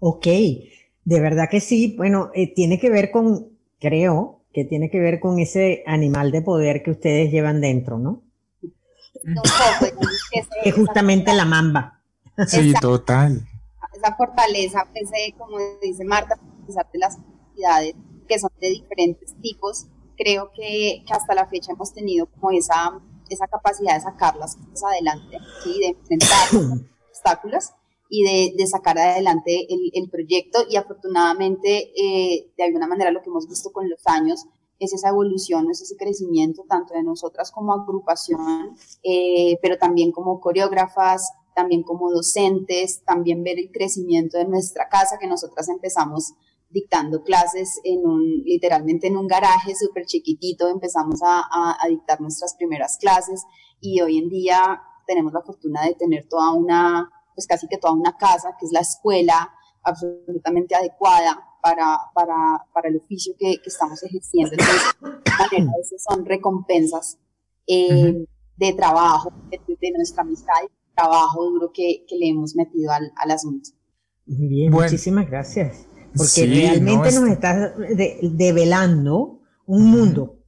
Ok, 0.00 0.26
de 0.26 1.20
verdad 1.20 1.48
que 1.50 1.60
sí. 1.60 1.94
Bueno, 1.96 2.30
tiene 2.54 2.78
que 2.78 2.90
ver 2.90 3.10
con, 3.10 3.58
creo, 3.80 4.42
que 4.52 4.64
tiene 4.64 4.90
que 4.90 5.00
ver 5.00 5.20
con 5.20 5.38
ese 5.38 5.82
animal 5.86 6.32
de 6.32 6.42
poder 6.42 6.82
que 6.82 6.90
ustedes 6.90 7.30
llevan 7.30 7.60
dentro, 7.60 7.98
¿no? 7.98 8.22
es 10.64 10.74
justamente 10.74 11.32
la 11.34 11.44
mamba. 11.44 12.00
Sí, 12.46 12.72
total. 12.80 13.46
Esa 13.96 14.14
fortaleza, 14.16 14.86
pues, 14.92 15.10
como 15.36 15.58
dice 15.82 16.04
Marta, 16.04 16.34
a 16.34 16.66
pesar 16.66 16.88
de 16.92 16.98
las 16.98 17.16
capacidades 17.16 17.94
que 18.28 18.38
son 18.38 18.50
de 18.60 18.68
diferentes 18.68 19.34
tipos, 19.40 19.86
creo 20.16 20.50
que, 20.54 21.04
hasta 21.10 21.34
la 21.34 21.46
fecha 21.46 21.72
hemos 21.72 21.92
tenido 21.92 22.26
como 22.26 22.50
esa, 22.50 23.00
esa 23.28 23.46
capacidad 23.46 23.94
de 23.94 24.00
sacar 24.00 24.36
las 24.36 24.56
cosas 24.56 24.84
adelante, 24.84 25.38
¿sí? 25.62 25.78
de 25.80 25.86
enfrentar 25.88 26.48
obstáculos 27.10 27.70
y 28.10 28.54
de, 28.56 28.66
sacar 28.66 28.98
adelante 28.98 29.66
el, 29.68 30.08
proyecto 30.10 30.60
y 30.68 30.76
afortunadamente 30.76 31.92
eh, 31.94 32.50
de 32.56 32.64
alguna 32.64 32.86
manera 32.86 33.10
lo 33.10 33.20
que 33.20 33.28
hemos 33.28 33.46
visto 33.46 33.70
con 33.70 33.88
los 33.88 34.00
años 34.06 34.46
es 34.78 34.92
esa 34.92 35.08
evolución, 35.08 35.70
es 35.70 35.82
ese 35.82 35.96
crecimiento 35.96 36.64
tanto 36.68 36.94
de 36.94 37.02
nosotras 37.02 37.50
como 37.50 37.74
agrupación, 37.74 38.76
eh, 39.02 39.58
pero 39.60 39.76
también 39.76 40.12
como 40.12 40.40
coreógrafas, 40.40 41.32
también 41.54 41.82
como 41.82 42.10
docentes, 42.12 43.02
también 43.04 43.42
ver 43.42 43.58
el 43.58 43.72
crecimiento 43.72 44.38
de 44.38 44.44
nuestra 44.46 44.88
casa, 44.88 45.18
que 45.18 45.26
nosotras 45.26 45.68
empezamos 45.68 46.34
dictando 46.70 47.22
clases 47.22 47.80
en 47.84 48.06
un, 48.06 48.42
literalmente 48.44 49.06
en 49.06 49.16
un 49.16 49.26
garaje 49.26 49.74
súper 49.74 50.04
chiquitito, 50.06 50.68
empezamos 50.68 51.20
a, 51.22 51.46
a 51.82 51.88
dictar 51.88 52.20
nuestras 52.20 52.54
primeras 52.56 52.98
clases 52.98 53.44
y 53.80 54.00
hoy 54.00 54.18
en 54.18 54.28
día 54.28 54.82
tenemos 55.06 55.32
la 55.32 55.42
fortuna 55.42 55.82
de 55.84 55.94
tener 55.94 56.26
toda 56.28 56.52
una 56.52 57.10
pues 57.38 57.46
casi 57.46 57.68
que 57.68 57.78
toda 57.78 57.92
una 57.92 58.16
casa, 58.16 58.56
que 58.58 58.66
es 58.66 58.72
la 58.72 58.80
escuela 58.80 59.48
absolutamente 59.84 60.74
adecuada 60.74 61.38
para, 61.62 61.98
para, 62.12 62.66
para 62.74 62.88
el 62.88 62.96
oficio 62.96 63.32
que, 63.38 63.58
que, 63.62 63.68
estamos 63.68 64.02
ejerciendo. 64.02 64.56
Entonces, 64.58 64.82
de 65.52 65.66
veces 65.78 66.02
son 66.02 66.26
recompensas 66.26 67.16
eh, 67.68 68.26
de 68.56 68.72
trabajo, 68.72 69.32
de, 69.50 69.90
nuestra 69.96 70.22
amistad 70.22 70.54
y 70.64 70.94
trabajo 70.96 71.44
duro 71.44 71.70
que, 71.72 72.04
que 72.08 72.16
le 72.16 72.28
hemos 72.28 72.56
metido 72.56 72.90
al, 72.90 73.12
al 73.14 73.30
asunto. 73.30 73.70
Muy 74.26 74.48
bien, 74.48 74.72
muchísimas 74.72 75.30
gracias. 75.30 75.87
Porque 76.16 76.46
realmente 76.46 77.12
nos 77.12 77.28
está 77.28 77.74
develando 78.22 79.40
un 79.66 79.90
mundo 79.90 80.38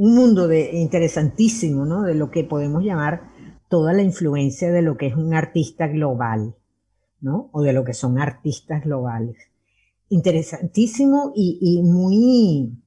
un 0.00 0.14
mundo 0.14 0.48
de, 0.48 0.78
interesantísimo, 0.78 1.84
¿no? 1.84 2.04
De 2.04 2.14
lo 2.14 2.30
que 2.30 2.42
podemos 2.42 2.82
llamar 2.82 3.30
toda 3.68 3.92
la 3.92 4.00
influencia 4.00 4.72
de 4.72 4.80
lo 4.80 4.96
que 4.96 5.08
es 5.08 5.14
un 5.14 5.34
artista 5.34 5.88
global, 5.88 6.54
¿no? 7.20 7.50
O 7.52 7.60
de 7.60 7.74
lo 7.74 7.84
que 7.84 7.92
son 7.92 8.18
artistas 8.18 8.82
globales. 8.82 9.36
Interesantísimo 10.08 11.32
y, 11.36 11.58
y 11.60 11.82
muy, 11.82 12.82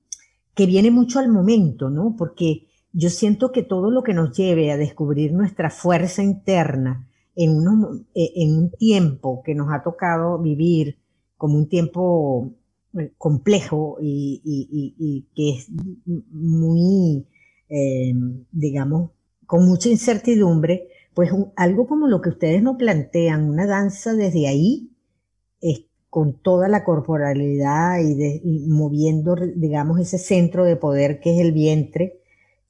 que 0.56 0.66
viene 0.66 0.90
mucho 0.90 1.20
al 1.20 1.30
momento, 1.30 1.92
¿no? 1.92 2.16
Porque 2.18 2.66
yo 2.94 3.12
siento 3.12 3.52
que 3.52 3.62
todo 3.62 3.92
lo 3.92 4.02
que 4.02 4.16
nos 4.16 4.36
lleve 4.36 4.72
a 4.72 4.78
descubrir 4.78 5.34
nuestra 5.34 5.70
fuerza 5.70 6.24
interna 6.24 7.08
en, 7.36 7.60
eh, 8.16 8.32
en 8.38 8.58
un 8.58 8.72
tiempo 8.72 9.44
que 9.46 9.54
nos 9.54 9.72
ha 9.72 9.84
tocado 9.84 10.40
vivir 10.40 10.98
como 11.44 11.58
un 11.58 11.68
tiempo 11.68 12.54
eh, 12.98 13.12
complejo 13.18 13.98
y, 14.02 15.28
que 15.36 15.50
es 15.50 15.68
muy, 16.32 17.28
eh, 17.68 18.14
digamos, 18.54 19.12
con 19.46 19.66
mucha 19.66 19.90
incertidumbre, 19.90 20.88
pues 21.14 21.32
algo 21.58 21.86
como 21.86 22.08
lo 22.08 22.22
que 22.22 22.30
ustedes 22.30 22.64
nos 22.64 22.78
plantean, 22.78 23.50
una 23.50 23.68
danza 23.68 24.14
desde 24.14 24.48
ahí, 24.48 24.90
con 26.10 26.40
toda 26.42 26.70
la 26.70 26.86
corporalidad 26.86 28.00
y, 28.00 28.66
moviendo, 28.70 29.36
digamos, 29.36 30.00
ese 30.00 30.18
centro 30.18 30.64
de 30.64 30.78
poder 30.78 31.20
que 31.20 31.36
es 31.36 31.42
el 31.42 31.52
vientre, 31.52 32.22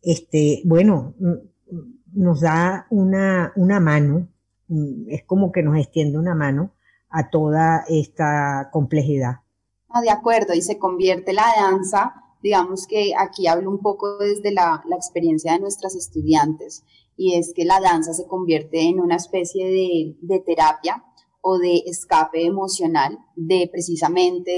este, 0.01 0.63
bueno, 0.65 1.13
nos 2.11 2.41
da 2.41 2.87
una, 2.89 3.53
una 3.55 3.79
mano, 3.79 4.29
es 5.09 5.23
como 5.25 5.51
que 5.51 5.61
nos 5.61 5.77
extiende 5.77 6.17
una 6.17 6.33
mano 6.33 6.71
a 7.13 7.29
toda 7.29 7.85
esta 7.87 8.69
complejidad. 8.73 9.35
de 10.01 10.09
acuerdo, 10.09 10.53
y 10.53 10.61
se 10.61 10.77
convierte 10.77 11.31
la 11.31 11.45
danza, 11.55 12.15
digamos 12.41 12.87
que 12.87 13.13
aquí 13.17 13.47
hablo 13.47 13.69
un 13.69 13.79
poco 13.79 14.17
desde 14.17 14.51
la, 14.51 14.83
experiencia 14.91 15.53
de 15.53 15.59
nuestras 15.59 15.95
estudiantes, 15.95 16.83
y 17.15 17.35
es 17.35 17.53
que 17.55 17.63
la 17.63 17.79
danza 17.79 18.13
se 18.13 18.27
convierte 18.27 18.81
en 18.81 18.99
una 18.99 19.15
especie 19.15 20.17
de 20.19 20.39
terapia 20.39 21.03
o 21.45 21.59
de 21.59 21.83
escape 21.85 22.45
emocional 22.45 23.19
de 23.35 23.69
precisamente 23.69 24.51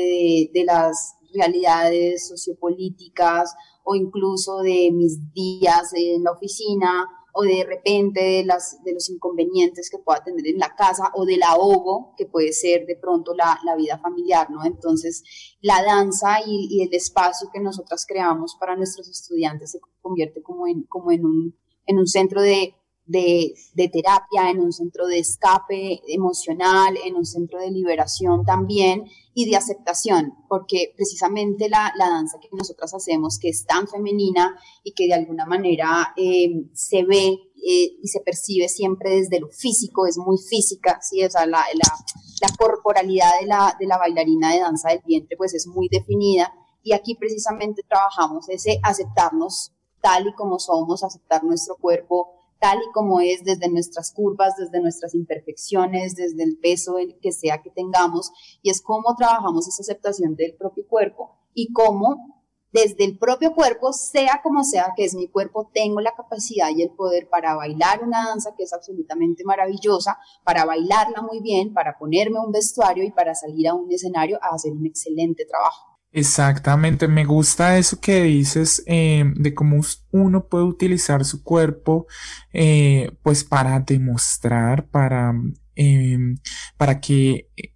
de, 0.53 0.63
las 0.65 1.15
realidades 1.33 2.27
sociopolíticas 2.27 3.55
o 3.83 3.95
incluso 3.95 4.59
de 4.59 4.91
mis 4.93 5.33
días 5.33 5.91
en 5.95 6.23
la 6.23 6.31
oficina 6.31 7.09
o 7.37 7.43
de 7.43 7.65
repente 7.65 8.23
de, 8.23 8.45
las, 8.45 8.81
de 8.85 8.93
los 8.93 9.09
inconvenientes 9.09 9.89
que 9.89 9.97
pueda 9.97 10.23
tener 10.23 10.47
en 10.47 10.57
la 10.57 10.73
casa 10.73 11.11
o 11.13 11.25
del 11.25 11.43
ahogo 11.43 12.13
que 12.15 12.25
puede 12.25 12.53
ser 12.53 12.85
de 12.85 12.95
pronto 12.95 13.33
la, 13.35 13.59
vida 13.75 13.99
familiar, 13.99 14.49
¿no? 14.49 14.63
Entonces, 14.63 15.21
la 15.59 15.83
danza 15.83 16.39
y, 16.45 16.69
y, 16.71 16.83
el 16.83 16.93
espacio 16.93 17.49
que 17.51 17.59
nosotras 17.59 18.05
creamos 18.07 18.55
para 18.57 18.77
nuestros 18.77 19.09
estudiantes 19.09 19.71
se 19.71 19.79
convierte 20.01 20.41
como 20.41 20.65
en, 20.65 20.83
como 20.83 21.11
en, 21.11 21.25
un, 21.25 21.59
en 21.85 21.97
un 21.97 22.07
centro 22.07 22.41
de 22.41 22.73
de, 23.05 23.55
terapia, 23.75 24.49
en 24.49 24.59
un 24.59 24.73
centro 24.73 25.07
de 25.07 25.19
escape 25.19 26.01
emocional, 26.07 26.97
en 27.05 27.15
un 27.15 27.25
centro 27.25 27.59
de 27.59 27.71
liberación 27.71 28.45
también 28.45 29.05
y 29.33 29.49
de 29.49 29.55
aceptación, 29.55 30.33
porque 30.49 30.93
precisamente 30.95 31.69
la, 31.69 31.93
danza 31.97 32.39
que 32.39 32.49
nosotras 32.51 32.93
hacemos, 32.93 33.37
que 33.39 33.49
es 33.49 33.65
tan 33.65 33.87
femenina 33.87 34.57
y 34.83 34.93
que 34.93 35.07
de 35.07 35.13
alguna 35.13 35.45
manera 35.45 36.13
eh, 36.17 36.67
se 36.73 37.03
ve 37.03 37.27
eh, 37.27 37.97
y 38.01 38.07
se 38.07 38.21
percibe 38.21 38.69
siempre 38.69 39.17
desde 39.17 39.39
lo 39.39 39.49
físico, 39.49 40.07
es 40.07 40.17
muy 40.17 40.37
física, 40.37 40.99
¿sí? 41.01 41.23
o 41.23 41.29
sea, 41.29 41.45
la, 41.45 41.63
la, 41.73 42.55
corporalidad 42.57 43.39
de 43.39 43.47
la, 43.47 43.75
de 43.79 43.87
la 43.87 43.97
bailarina 43.97 44.53
de 44.53 44.59
danza 44.59 44.89
del 44.89 45.01
vientre 45.05 45.35
pues 45.35 45.53
es 45.53 45.67
muy 45.67 45.89
definida 45.89 46.53
y 46.83 46.93
aquí 46.93 47.15
precisamente 47.15 47.81
trabajamos 47.87 48.47
ese 48.49 48.79
aceptarnos 48.83 49.71
tal 50.05 50.27
y 50.27 50.33
como 50.33 50.59
somos, 50.59 51.03
aceptar 51.03 51.43
nuestro 51.43 51.75
cuerpo, 51.77 52.44
tal 52.65 52.79
y 52.79 52.91
como 52.93 53.21
es 53.21 53.43
desde 53.43 53.69
nuestras 53.69 54.11
curvas, 54.11 54.55
desde 54.57 54.81
nuestras 54.81 55.13
imperfecciones, 55.13 56.15
desde 56.15 56.43
el 56.43 56.57
peso 56.57 56.95
que 57.21 57.31
sea 57.31 57.61
que 57.61 57.69
tengamos, 57.69 58.31
y 58.63 58.71
es 58.71 58.81
cómo 58.81 59.15
trabajamos 59.15 59.67
esa 59.67 59.83
aceptación 59.83 60.35
del 60.35 60.55
propio 60.55 60.87
cuerpo 60.87 61.37
y 61.53 61.71
cómo 61.73 62.41
desde 62.71 63.05
el 63.05 63.19
propio 63.19 63.53
cuerpo, 63.53 63.93
sea 63.93 64.41
como 64.43 64.63
sea 64.63 64.93
que 64.97 65.05
es 65.05 65.13
mi 65.13 65.29
cuerpo, 65.29 65.69
tengo 65.73 66.01
la 66.01 66.15
capacidad 66.15 66.69
y 66.75 66.81
el 66.81 66.89
poder 66.89 67.29
para 67.29 67.55
bailar 67.55 68.03
una 68.03 68.25
danza 68.25 68.55
que 68.57 68.63
es 68.63 68.73
absolutamente 68.73 69.43
maravillosa, 69.45 70.17
para 70.43 70.65
bailarla 70.65 71.21
muy 71.21 71.41
bien, 71.41 71.71
para 71.71 71.97
ponerme 71.99 72.39
un 72.39 72.51
vestuario 72.51 73.03
y 73.03 73.11
para 73.11 73.35
salir 73.35 73.67
a 73.67 73.75
un 73.75 73.89
escenario 73.91 74.39
a 74.41 74.55
hacer 74.55 74.73
un 74.73 74.87
excelente 74.87 75.45
trabajo. 75.45 75.94
Exactamente, 76.17 77.09
me 77.09 77.25
gusta 77.25 77.77
eso 77.77 77.99
que 77.99 78.23
dices 78.23 78.81
eh, 78.87 79.25
de 79.35 79.53
cómo 79.53 79.81
uno 80.11 80.47
puede 80.47 80.63
utilizar 80.63 81.25
su 81.25 81.43
cuerpo 81.43 82.07
eh, 82.53 83.11
pues 83.21 83.43
para 83.43 83.81
demostrar, 83.81 84.87
para, 84.87 85.33
em, 85.75 86.37
para 86.77 87.01
que 87.01 87.49
eh, 87.57 87.73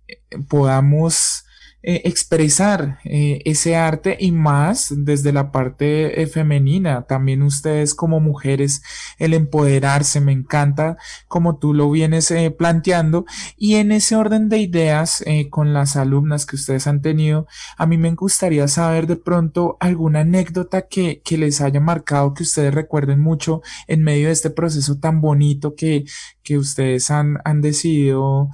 podamos 0.48 1.44
eh, 1.82 2.02
expresar 2.04 3.00
eh, 3.06 3.42
ese 3.46 3.78
arte 3.78 4.18
y 4.20 4.34
más 4.34 4.94
desde 4.98 5.32
la 5.32 5.50
parte 5.50 6.22
eh, 6.22 6.28
femenina. 6.28 7.04
También 7.04 7.42
ustedes 7.42 7.96
como 7.96 8.20
mujeres, 8.20 8.82
el 9.18 9.34
empoderarse, 9.34 10.20
me 10.20 10.34
encanta 10.34 10.98
como 11.30 11.58
tú 11.58 11.74
lo 11.74 11.90
vienes 11.90 12.34
planteando. 12.58 13.26
Y 13.56 13.76
en 13.76 13.94
ese 13.94 14.18
orden 14.18 14.50
de 14.50 14.58
ideas, 14.58 15.24
con 15.50 15.74
las 15.74 15.96
alumnas 15.96 16.46
que 16.46 16.58
ustedes 16.58 16.86
han 16.86 17.02
tenido, 17.02 17.48
a 17.78 17.86
mí 17.86 17.98
me 17.98 18.12
gustaría 18.14 18.68
saber 18.68 19.08
de 19.08 19.16
pronto 19.16 19.78
alguna 19.80 20.22
anécdota 20.22 20.88
que, 20.88 21.22
que 21.24 21.38
les 21.38 21.62
haya 21.62 21.80
marcado, 21.80 22.34
que 22.34 22.44
ustedes 22.44 22.74
recuerden 22.74 23.22
mucho 23.22 23.62
en 23.88 24.04
medio 24.04 24.28
de 24.28 24.34
este 24.34 24.50
proceso 24.50 25.00
tan 25.00 25.22
bonito 25.22 25.76
que, 25.76 26.04
que 26.44 26.58
ustedes 26.58 27.10
han, 27.10 27.38
han 27.46 27.62
decidido 27.62 28.50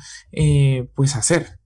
pues 0.96 1.16
hacer. 1.16 1.65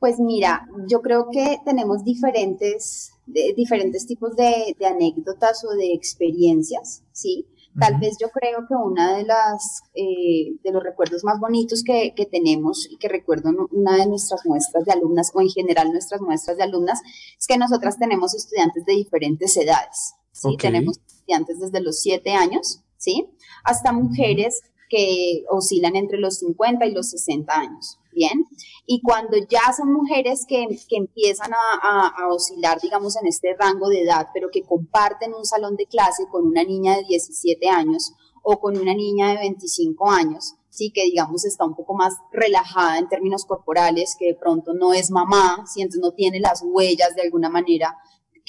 Pues 0.00 0.18
mira, 0.18 0.66
yo 0.88 1.02
creo 1.02 1.28
que 1.30 1.58
tenemos 1.62 2.04
diferentes, 2.04 3.12
diferentes 3.26 4.06
tipos 4.06 4.34
de, 4.34 4.74
anécdotas 4.84 5.62
o 5.64 5.74
de 5.76 5.92
experiencias, 5.92 7.04
¿sí? 7.12 7.46
Tal 7.78 8.00
vez 8.00 8.16
yo 8.18 8.30
creo 8.30 8.66
que 8.66 8.74
una 8.74 9.16
de 9.16 9.24
las 9.24 9.82
eh, 9.94 10.56
de 10.64 10.72
los 10.72 10.82
recuerdos 10.82 11.22
más 11.22 11.38
bonitos 11.38 11.84
que, 11.84 12.12
tenemos 12.30 12.88
y 12.90 12.96
que 12.96 13.08
recuerdo 13.08 13.50
una 13.70 13.96
de 13.96 14.06
nuestras 14.06 14.44
muestras 14.44 14.86
de 14.86 14.92
alumnas 14.92 15.30
o 15.34 15.40
en 15.40 15.50
general 15.50 15.92
nuestras 15.92 16.20
muestras 16.20 16.56
de 16.56 16.64
alumnas 16.64 17.00
es 17.38 17.46
que 17.46 17.58
nosotras 17.58 17.96
tenemos 17.96 18.34
estudiantes 18.34 18.84
de 18.86 18.94
diferentes 18.94 19.56
edades. 19.56 20.14
¿sí? 20.32 20.56
Tenemos 20.56 20.98
estudiantes 21.06 21.60
desde 21.60 21.80
los 21.80 22.00
7 22.00 22.30
años, 22.32 22.82
¿sí? 22.96 23.28
Hasta 23.62 23.92
mujeres 23.92 24.62
que 24.88 25.44
oscilan 25.48 25.94
entre 25.94 26.18
los 26.18 26.38
50 26.38 26.86
y 26.86 26.92
los 26.92 27.10
60 27.10 27.52
años. 27.54 27.99
Bien, 28.12 28.44
y 28.86 29.00
cuando 29.02 29.36
ya 29.48 29.72
son 29.72 29.92
mujeres 29.92 30.44
que, 30.48 30.66
empiezan 30.90 31.52
a, 31.54 32.28
oscilar, 32.28 32.80
digamos, 32.80 33.16
en 33.16 33.28
este 33.28 33.54
rango 33.56 33.88
de 33.88 34.02
edad, 34.02 34.28
pero 34.34 34.48
que 34.50 34.62
comparten 34.62 35.32
un 35.32 35.44
salón 35.44 35.76
de 35.76 35.86
clase 35.86 36.26
con 36.28 36.44
una 36.46 36.64
niña 36.64 36.96
de 36.96 37.04
17 37.04 37.68
años 37.68 38.12
o 38.42 38.58
con 38.58 38.76
una 38.76 38.94
niña 38.94 39.28
de 39.30 39.38
25 39.38 40.10
años, 40.10 40.54
sí 40.70 40.90
que 40.92 41.04
digamos 41.04 41.44
está 41.44 41.64
un 41.64 41.76
poco 41.76 41.94
más 41.94 42.14
relajada 42.32 42.98
en 42.98 43.08
términos 43.08 43.44
corporales, 43.44 44.16
que 44.18 44.26
de 44.26 44.34
pronto 44.34 44.74
no 44.74 44.92
es 44.92 45.10
mamá, 45.10 45.64
si 45.66 45.82
entonces 45.82 46.00
no 46.02 46.12
tiene 46.12 46.40
las 46.40 46.62
huellas 46.64 47.14
de 47.14 47.22
alguna 47.22 47.48
manera 47.48 47.96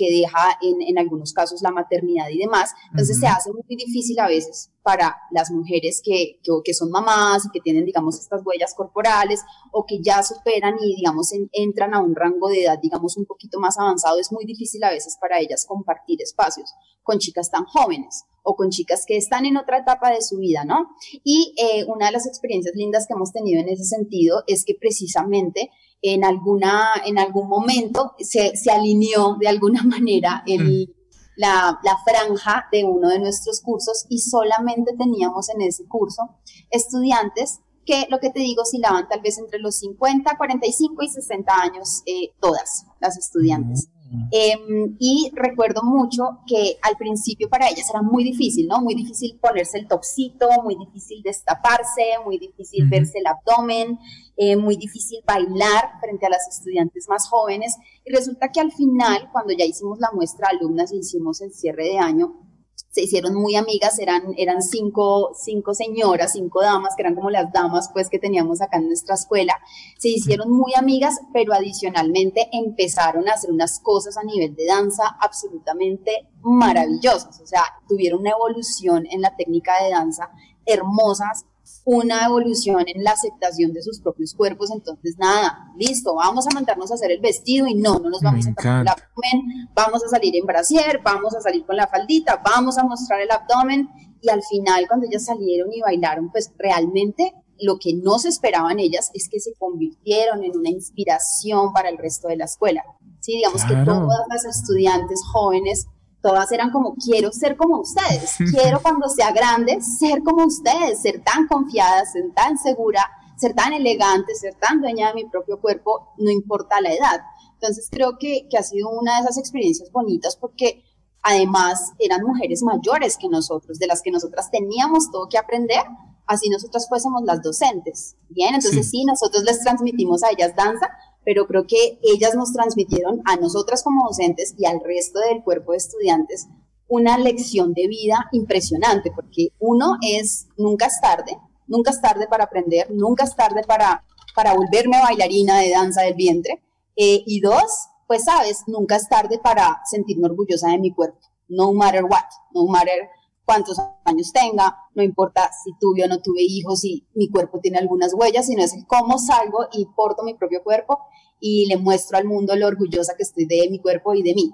que 0.01 0.11
deja 0.11 0.57
en, 0.63 0.81
en 0.81 0.97
algunos 0.97 1.31
casos 1.31 1.61
la 1.61 1.69
maternidad 1.69 2.27
y 2.29 2.39
demás. 2.39 2.71
Entonces 2.89 3.19
se 3.19 3.27
hace 3.27 3.51
muy 3.51 3.75
difícil 3.75 4.17
a 4.19 4.27
veces 4.27 4.71
para 4.81 5.15
las 5.29 5.51
mujeres 5.51 6.01
que, 6.03 6.39
que, 6.65 6.73
son 6.73 6.89
mamás 6.89 7.45
y 7.45 7.49
que 7.51 7.59
tienen, 7.59 7.85
digamos, 7.85 8.19
estas 8.19 8.41
huellas 8.43 8.73
corporales 8.73 9.41
o 9.71 9.85
que 9.85 10.01
ya 10.01 10.23
superan 10.23 10.75
y, 10.81 10.95
digamos, 10.95 11.29
entran 11.51 11.93
a 11.93 12.01
un 12.01 12.15
rango 12.15 12.49
de 12.49 12.63
edad, 12.63 12.79
digamos, 12.81 13.15
un 13.15 13.25
poquito 13.25 13.59
más 13.59 13.77
avanzado. 13.77 14.17
Es 14.19 14.31
muy 14.31 14.43
difícil 14.45 14.83
a 14.83 14.89
veces 14.89 15.17
para 15.21 15.39
ellas 15.39 15.65
compartir 15.67 16.19
espacios 16.21 16.73
con 17.03 17.19
chicas 17.19 17.51
tan 17.51 17.65
jóvenes 17.65 18.25
o 18.43 18.55
con 18.55 18.69
chicas 18.71 19.05
que 19.05 19.17
están 19.17 19.45
en 19.45 19.57
otra 19.57 19.77
etapa 19.77 20.09
de 20.09 20.21
su 20.21 20.37
vida, 20.37 20.65
¿no? 20.65 20.89
Y 21.23 21.53
eh, 21.57 21.85
una 21.85 22.07
de 22.07 22.13
las 22.13 22.25
experiencias 22.25 22.75
lindas 22.75 23.05
que 23.05 23.13
hemos 23.13 23.31
tenido 23.31 23.61
en 23.61 23.69
ese 23.69 23.83
sentido 23.83 24.43
es 24.47 24.65
que 24.65 24.75
precisamente 24.79 25.69
en, 26.01 26.23
alguna, 26.23 26.89
en 27.05 27.19
algún 27.19 27.47
momento 27.47 28.15
se, 28.19 28.55
se 28.55 28.71
alineó 28.71 29.35
de 29.39 29.47
alguna 29.47 29.83
manera 29.85 30.43
el, 30.45 30.87
mm. 30.87 30.93
la, 31.35 31.79
la, 31.83 31.97
franja 32.05 32.67
de 32.71 32.83
uno 32.83 33.09
de 33.09 33.19
nuestros 33.19 33.61
cursos 33.61 34.05
y 34.09 34.19
solamente 34.19 34.93
teníamos 34.97 35.49
en 35.49 35.61
ese 35.61 35.85
curso 35.87 36.37
estudiantes 36.69 37.59
que 37.85 38.05
lo 38.09 38.19
que 38.19 38.29
te 38.29 38.39
digo 38.39 38.61
oscilaban 38.61 39.07
tal 39.07 39.21
vez 39.21 39.37
entre 39.37 39.59
los 39.59 39.75
50, 39.77 40.37
45 40.37 41.03
y 41.03 41.09
60 41.09 41.53
años, 41.53 42.03
eh, 42.05 42.29
todas 42.39 42.85
las 42.99 43.17
estudiantes. 43.17 43.87
Mm. 43.87 44.00
Em, 44.31 44.97
y 44.99 45.31
recuerdo 45.33 45.83
mucho 45.83 46.39
que 46.45 46.77
al 46.81 46.97
principio 46.97 47.47
para 47.47 47.69
ellas 47.69 47.89
era 47.89 48.01
muy 48.01 48.25
difícil, 48.25 48.67
¿no? 48.67 48.81
Muy 48.81 48.93
difícil 48.93 49.39
ponerse 49.41 49.79
el 49.79 49.87
topsito, 49.87 50.49
muy 50.63 50.75
difícil 50.75 51.21
destaparse, 51.23 52.03
muy 52.25 52.37
difícil 52.37 52.89
verse 52.89 53.19
el 53.19 53.27
abdomen, 53.27 53.99
eh, 54.35 54.57
muy 54.57 54.75
difícil 54.75 55.19
bailar 55.25 55.91
frente 56.01 56.25
a 56.25 56.29
las 56.29 56.45
estudiantes 56.49 57.07
más 57.07 57.29
jóvenes. 57.29 57.77
Y 58.03 58.13
resulta 58.13 58.49
que 58.51 58.59
al 58.59 58.73
final, 58.73 59.29
cuando 59.31 59.53
ya 59.53 59.63
hicimos 59.63 59.99
la 59.99 60.11
muestra 60.13 60.49
alumnas 60.49 60.91
y 60.91 60.97
hicimos 60.97 61.39
el 61.41 61.53
cierre 61.53 61.85
de 61.85 61.97
año, 61.97 62.50
se 62.91 63.01
hicieron 63.01 63.33
muy 63.33 63.55
amigas, 63.55 63.97
eran, 63.99 64.33
eran 64.37 64.61
cinco, 64.61 65.31
cinco 65.33 65.73
señoras, 65.73 66.33
cinco 66.33 66.61
damas, 66.61 66.93
que 66.95 67.03
eran 67.03 67.15
como 67.15 67.29
las 67.29 67.51
damas 67.51 67.89
pues 67.93 68.09
que 68.09 68.19
teníamos 68.19 68.61
acá 68.61 68.77
en 68.77 68.87
nuestra 68.87 69.15
escuela, 69.15 69.57
se 69.97 70.09
hicieron 70.09 70.51
muy 70.51 70.73
amigas, 70.75 71.19
pero 71.33 71.53
adicionalmente 71.53 72.49
empezaron 72.51 73.27
a 73.29 73.33
hacer 73.33 73.51
unas 73.51 73.79
cosas 73.79 74.17
a 74.17 74.23
nivel 74.23 74.55
de 74.55 74.65
danza 74.65 75.03
absolutamente 75.19 76.27
maravillosas, 76.41 77.39
o 77.39 77.47
sea, 77.47 77.63
tuvieron 77.87 78.19
una 78.21 78.31
evolución 78.31 79.07
en 79.09 79.21
la 79.21 79.35
técnica 79.35 79.83
de 79.83 79.89
danza 79.89 80.29
hermosas, 80.65 81.45
una 81.83 82.25
evolución 82.25 82.83
en 82.87 83.03
la 83.03 83.11
aceptación 83.11 83.73
de 83.73 83.81
sus 83.81 83.99
propios 83.99 84.33
cuerpos, 84.33 84.71
entonces 84.71 85.15
nada, 85.17 85.71
listo, 85.77 86.15
vamos 86.15 86.45
a 86.47 86.53
mandarnos 86.53 86.91
a 86.91 86.93
hacer 86.95 87.11
el 87.11 87.21
vestido 87.21 87.67
y 87.67 87.73
no, 87.73 87.99
no 87.99 88.09
nos 88.09 88.21
vamos 88.21 88.47
a 88.47 88.53
tapar 88.53 88.81
el 88.81 88.87
abdomen, 88.87 89.69
vamos 89.73 90.03
a 90.03 90.09
salir 90.09 90.35
en 90.35 90.45
brasier, 90.45 91.01
vamos 91.03 91.35
a 91.35 91.41
salir 91.41 91.65
con 91.65 91.75
la 91.75 91.87
faldita, 91.87 92.41
vamos 92.43 92.77
a 92.77 92.83
mostrar 92.83 93.21
el 93.21 93.31
abdomen 93.31 93.89
y 94.21 94.29
al 94.29 94.43
final 94.43 94.87
cuando 94.87 95.07
ellas 95.07 95.25
salieron 95.25 95.73
y 95.73 95.81
bailaron, 95.81 96.31
pues 96.31 96.51
realmente 96.57 97.33
lo 97.59 97.77
que 97.77 97.93
no 97.93 98.19
se 98.19 98.29
esperaban 98.29 98.79
ellas 98.79 99.11
es 99.13 99.29
que 99.29 99.39
se 99.39 99.53
convirtieron 99.53 100.43
en 100.43 100.57
una 100.57 100.69
inspiración 100.69 101.73
para 101.73 101.89
el 101.89 101.97
resto 101.97 102.27
de 102.27 102.37
la 102.37 102.45
escuela. 102.45 102.83
Sí, 103.19 103.33
digamos 103.33 103.63
que 103.65 103.75
todas 103.85 104.25
las 104.29 104.45
estudiantes 104.45 105.21
jóvenes 105.31 105.87
todas 106.21 106.51
eran 106.51 106.71
como, 106.71 106.95
quiero 106.95 107.31
ser 107.31 107.57
como 107.57 107.79
ustedes, 107.79 108.35
quiero 108.51 108.81
cuando 108.81 109.09
sea 109.09 109.31
grande 109.31 109.81
ser 109.81 110.23
como 110.23 110.45
ustedes, 110.45 111.01
ser 111.01 111.23
tan 111.23 111.47
confiada, 111.47 112.05
ser 112.05 112.31
tan 112.33 112.57
segura, 112.57 113.09
ser 113.37 113.53
tan 113.53 113.73
elegante, 113.73 114.35
ser 114.35 114.53
tan 114.55 114.81
dueña 114.81 115.09
de 115.09 115.15
mi 115.15 115.25
propio 115.25 115.59
cuerpo, 115.59 116.13
no 116.17 116.29
importa 116.29 116.79
la 116.79 116.93
edad. 116.93 117.21
Entonces 117.53 117.87
creo 117.91 118.17
que, 118.19 118.47
que 118.49 118.57
ha 118.57 118.63
sido 118.63 118.89
una 118.89 119.15
de 119.15 119.21
esas 119.21 119.37
experiencias 119.37 119.91
bonitas 119.91 120.35
porque 120.35 120.83
además 121.23 121.91
eran 121.99 122.23
mujeres 122.23 122.63
mayores 122.63 123.17
que 123.17 123.29
nosotros, 123.29 123.79
de 123.79 123.87
las 123.87 124.01
que 124.01 124.11
nosotras 124.11 124.49
teníamos 124.51 125.11
todo 125.11 125.27
que 125.27 125.37
aprender, 125.37 125.83
así 126.27 126.49
nosotras 126.49 126.87
fuésemos 126.87 127.23
las 127.23 127.41
docentes. 127.41 128.15
Bien, 128.29 128.55
entonces 128.55 128.89
sí 128.89 129.05
nosotros 129.05 129.43
les 129.43 129.59
transmitimos 129.61 130.23
a 130.23 130.29
ellas 130.29 130.55
danza, 130.55 130.89
pero 131.25 131.47
creo 131.47 131.65
que 131.67 131.99
ellas 132.01 132.35
nos 132.35 132.53
transmitieron 132.53 133.21
a 133.25 133.35
nosotras 133.35 133.83
como 133.83 134.07
docentes 134.07 134.55
y 134.57 134.65
al 134.65 134.79
resto 134.83 135.19
del 135.19 135.43
cuerpo 135.43 135.71
de 135.71 135.77
estudiantes 135.77 136.47
una 136.91 137.17
lección 137.17 137.73
de 137.73 137.87
vida 137.87 138.27
impresionante, 138.33 139.11
porque 139.15 139.53
uno 139.59 139.95
es, 140.01 140.49
nunca 140.57 140.87
es 140.87 140.99
tarde, 141.01 141.37
nunca 141.65 141.91
es 141.91 142.01
tarde 142.01 142.27
para 142.27 142.43
aprender, 142.43 142.91
nunca 142.91 143.23
es 143.23 143.33
tarde 143.33 143.61
para, 143.65 144.03
para 144.35 144.53
volverme 144.53 145.01
bailarina 145.01 145.59
de 145.59 145.69
danza 145.69 146.01
del 146.01 146.15
vientre, 146.15 146.61
eh, 146.97 147.23
y 147.25 147.39
dos, 147.39 147.87
pues 148.07 148.25
sabes, 148.25 148.63
nunca 148.67 148.97
es 148.97 149.07
tarde 149.07 149.39
para 149.41 149.79
sentirme 149.89 150.25
orgullosa 150.25 150.69
de 150.69 150.79
mi 150.79 150.91
cuerpo, 150.91 151.17
no 151.47 151.71
matter 151.71 152.03
what, 152.03 152.25
no 152.53 152.65
matter 152.65 153.09
cuántos 153.51 153.77
años 154.05 154.31
tenga, 154.31 154.77
no 154.95 155.03
importa 155.03 155.49
si 155.61 155.73
tuve 155.77 156.05
o 156.05 156.07
no 156.07 156.21
tuve 156.21 156.41
hijos, 156.41 156.79
si 156.79 157.05
mi 157.15 157.29
cuerpo 157.29 157.59
tiene 157.59 157.79
algunas 157.79 158.13
huellas, 158.13 158.47
sino 158.47 158.63
es 158.63 158.73
cómo 158.87 159.17
salgo 159.17 159.67
y 159.73 159.87
porto 159.93 160.23
mi 160.23 160.35
propio 160.35 160.63
cuerpo 160.63 160.99
y 161.41 161.65
le 161.67 161.75
muestro 161.75 162.17
al 162.17 162.23
mundo 162.23 162.55
lo 162.55 162.67
orgullosa 162.67 163.15
que 163.17 163.23
estoy 163.23 163.45
de 163.45 163.67
mi 163.69 163.79
cuerpo 163.79 164.13
y 164.13 164.23
de 164.23 164.33
mí. 164.33 164.53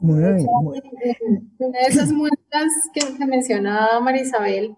Una 0.00 1.78
de 1.78 1.86
esas 1.86 2.10
muestras 2.10 2.72
que, 2.92 3.16
que 3.16 3.26
mencionaba 3.26 4.00
Marisabel, 4.00 4.76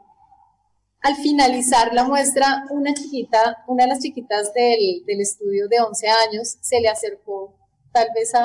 al 1.01 1.17
finalizar 1.17 1.95
la 1.95 2.05
muestra, 2.05 2.67
una 2.69 2.93
chiquita, 2.93 3.65
una 3.67 3.85
de 3.85 3.89
las 3.89 4.01
chiquitas 4.01 4.53
del, 4.53 5.07
del 5.07 5.23
estudio 5.23 5.69
de 5.69 5.81
11 5.81 6.07
años, 6.07 6.59
se 6.61 6.83
le 6.83 6.91
acercó 6.91 7.55
tal 7.93 8.09
vez 8.15 8.35
a, 8.35 8.41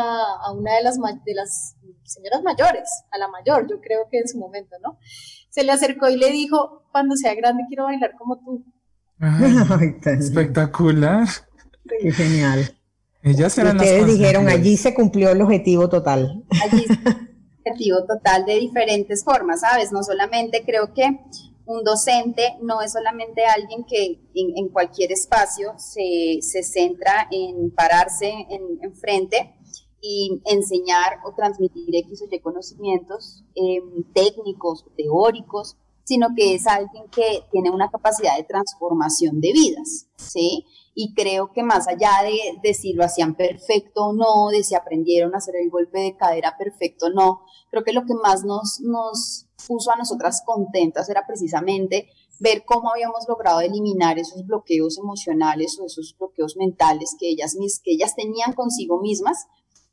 a 0.45 0.51
una 0.51 0.75
de 0.75 0.83
las, 0.83 0.97
de 1.25 1.33
las 1.33 1.75
señoras 2.03 2.41
mayores, 2.43 2.89
a 3.11 3.17
la 3.17 3.27
mayor, 3.27 3.67
yo 3.69 3.79
creo 3.81 4.07
que 4.09 4.19
en 4.19 4.27
su 4.27 4.37
momento, 4.37 4.75
¿no? 4.83 4.97
Se 5.49 5.63
le 5.63 5.71
acercó 5.71 6.09
y 6.09 6.17
le 6.17 6.31
dijo, 6.31 6.83
cuando 6.91 7.15
sea 7.15 7.33
grande 7.35 7.63
quiero 7.67 7.85
bailar 7.85 8.13
como 8.17 8.37
tú. 8.39 8.65
espectacular. 10.05 11.27
Qué 12.01 12.11
genial. 12.11 12.77
Ellas 13.23 13.57
eran 13.57 13.77
Ustedes 13.77 14.05
dijeron, 14.05 14.47
allí 14.47 14.77
se 14.77 14.93
cumplió 14.93 15.31
el 15.31 15.41
objetivo 15.41 15.89
total. 15.89 16.43
Allí 16.63 16.85
se 16.85 16.95
cumplió 16.95 17.17
el 17.17 17.71
objetivo 17.71 18.05
total 18.05 18.45
de 18.45 18.55
diferentes 18.55 19.23
formas, 19.23 19.61
¿sabes? 19.61 19.91
No 19.91 20.03
solamente 20.03 20.63
creo 20.65 20.93
que 20.93 21.19
un 21.67 21.83
docente 21.83 22.57
no 22.61 22.81
es 22.81 22.93
solamente 22.93 23.45
alguien 23.45 23.83
que 23.83 24.21
en, 24.33 24.69
cualquier 24.69 25.11
espacio 25.11 25.73
se, 25.77 26.39
se, 26.41 26.63
centra 26.63 27.27
en 27.29 27.71
pararse 27.71 28.29
en, 28.49 28.79
en 28.81 28.95
frente 28.95 29.53
y 30.01 30.41
enseñar 30.45 31.19
o 31.25 31.33
transmitir 31.33 31.93
X 31.93 32.21
o 32.21 32.33
Y 32.33 32.39
conocimientos 32.39 33.43
eh, 33.55 33.81
técnicos, 34.13 34.85
teóricos, 34.95 35.75
sino 36.03 36.29
que 36.35 36.55
es 36.55 36.67
alguien 36.67 37.09
que 37.09 37.43
tiene 37.51 37.69
una 37.69 37.91
capacidad 37.91 38.37
de 38.37 38.43
transformación 38.43 39.41
de 39.41 39.51
vidas, 39.51 40.07
¿sí? 40.15 40.65
Y 40.95 41.13
creo 41.13 41.51
que 41.51 41.63
más 41.63 41.87
allá 41.89 42.23
de, 42.23 42.59
de 42.63 42.73
si 42.73 42.93
lo 42.93 43.03
hacían 43.03 43.35
perfecto 43.35 44.05
o 44.05 44.13
no, 44.13 44.47
de 44.49 44.63
si 44.63 44.73
aprendieron 44.73 45.35
a 45.35 45.39
hacer 45.39 45.55
el 45.57 45.69
golpe 45.69 45.99
de 45.99 46.15
cadera 46.15 46.55
perfecto 46.57 47.07
o 47.07 47.09
no, 47.09 47.41
creo 47.69 47.83
que 47.83 47.91
lo 47.91 48.05
que 48.05 48.13
más 48.13 48.45
nos, 48.45 48.79
nos 48.79 49.46
puso 49.65 49.91
a 49.91 49.95
nosotras 49.95 50.43
contentas 50.45 51.09
era 51.09 51.25
precisamente 51.25 52.09
ver 52.39 52.63
cómo 52.65 52.91
habíamos 52.91 53.27
logrado 53.27 53.61
eliminar 53.61 54.19
esos 54.19 54.45
bloqueos 54.45 54.97
emocionales 54.97 55.79
o 55.79 55.85
esos 55.85 56.15
bloqueos 56.17 56.55
mentales 56.57 57.15
que 57.19 57.29
ellas, 57.29 57.55
que 57.83 57.91
ellas 57.91 58.15
tenían 58.15 58.53
consigo 58.53 59.01
mismas 59.01 59.47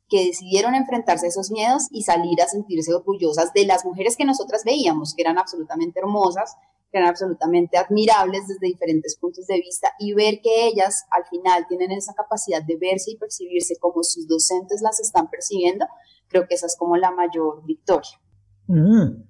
que 0.07 0.25
decidieron 0.25 0.75
enfrentarse 0.75 1.25
a 1.25 1.29
esos 1.29 1.51
miedos 1.51 1.87
y 1.89 2.03
salir 2.03 2.41
a 2.41 2.47
sentirse 2.47 2.93
orgullosas 2.93 3.53
de 3.53 3.65
las 3.65 3.85
mujeres 3.85 4.15
que 4.15 4.25
nosotras 4.25 4.63
veíamos, 4.63 5.15
que 5.15 5.23
eran 5.23 5.39
absolutamente 5.39 5.99
hermosas, 5.99 6.55
que 6.91 6.99
eran 6.99 7.09
absolutamente 7.09 7.77
admirables 7.77 8.47
desde 8.47 8.67
diferentes 8.67 9.17
puntos 9.17 9.47
de 9.47 9.55
vista 9.55 9.89
y 9.99 10.13
ver 10.13 10.41
que 10.41 10.67
ellas 10.67 11.05
al 11.09 11.25
final 11.25 11.65
tienen 11.67 11.91
esa 11.91 12.13
capacidad 12.13 12.61
de 12.61 12.77
verse 12.77 13.11
y 13.11 13.17
percibirse 13.17 13.77
como 13.79 14.03
sus 14.03 14.27
docentes 14.27 14.81
las 14.81 14.99
están 14.99 15.29
percibiendo, 15.29 15.87
creo 16.27 16.47
que 16.47 16.55
esa 16.55 16.67
es 16.67 16.75
como 16.77 16.97
la 16.97 17.11
mayor 17.11 17.65
victoria. 17.65 18.21
Mm, 18.67 19.23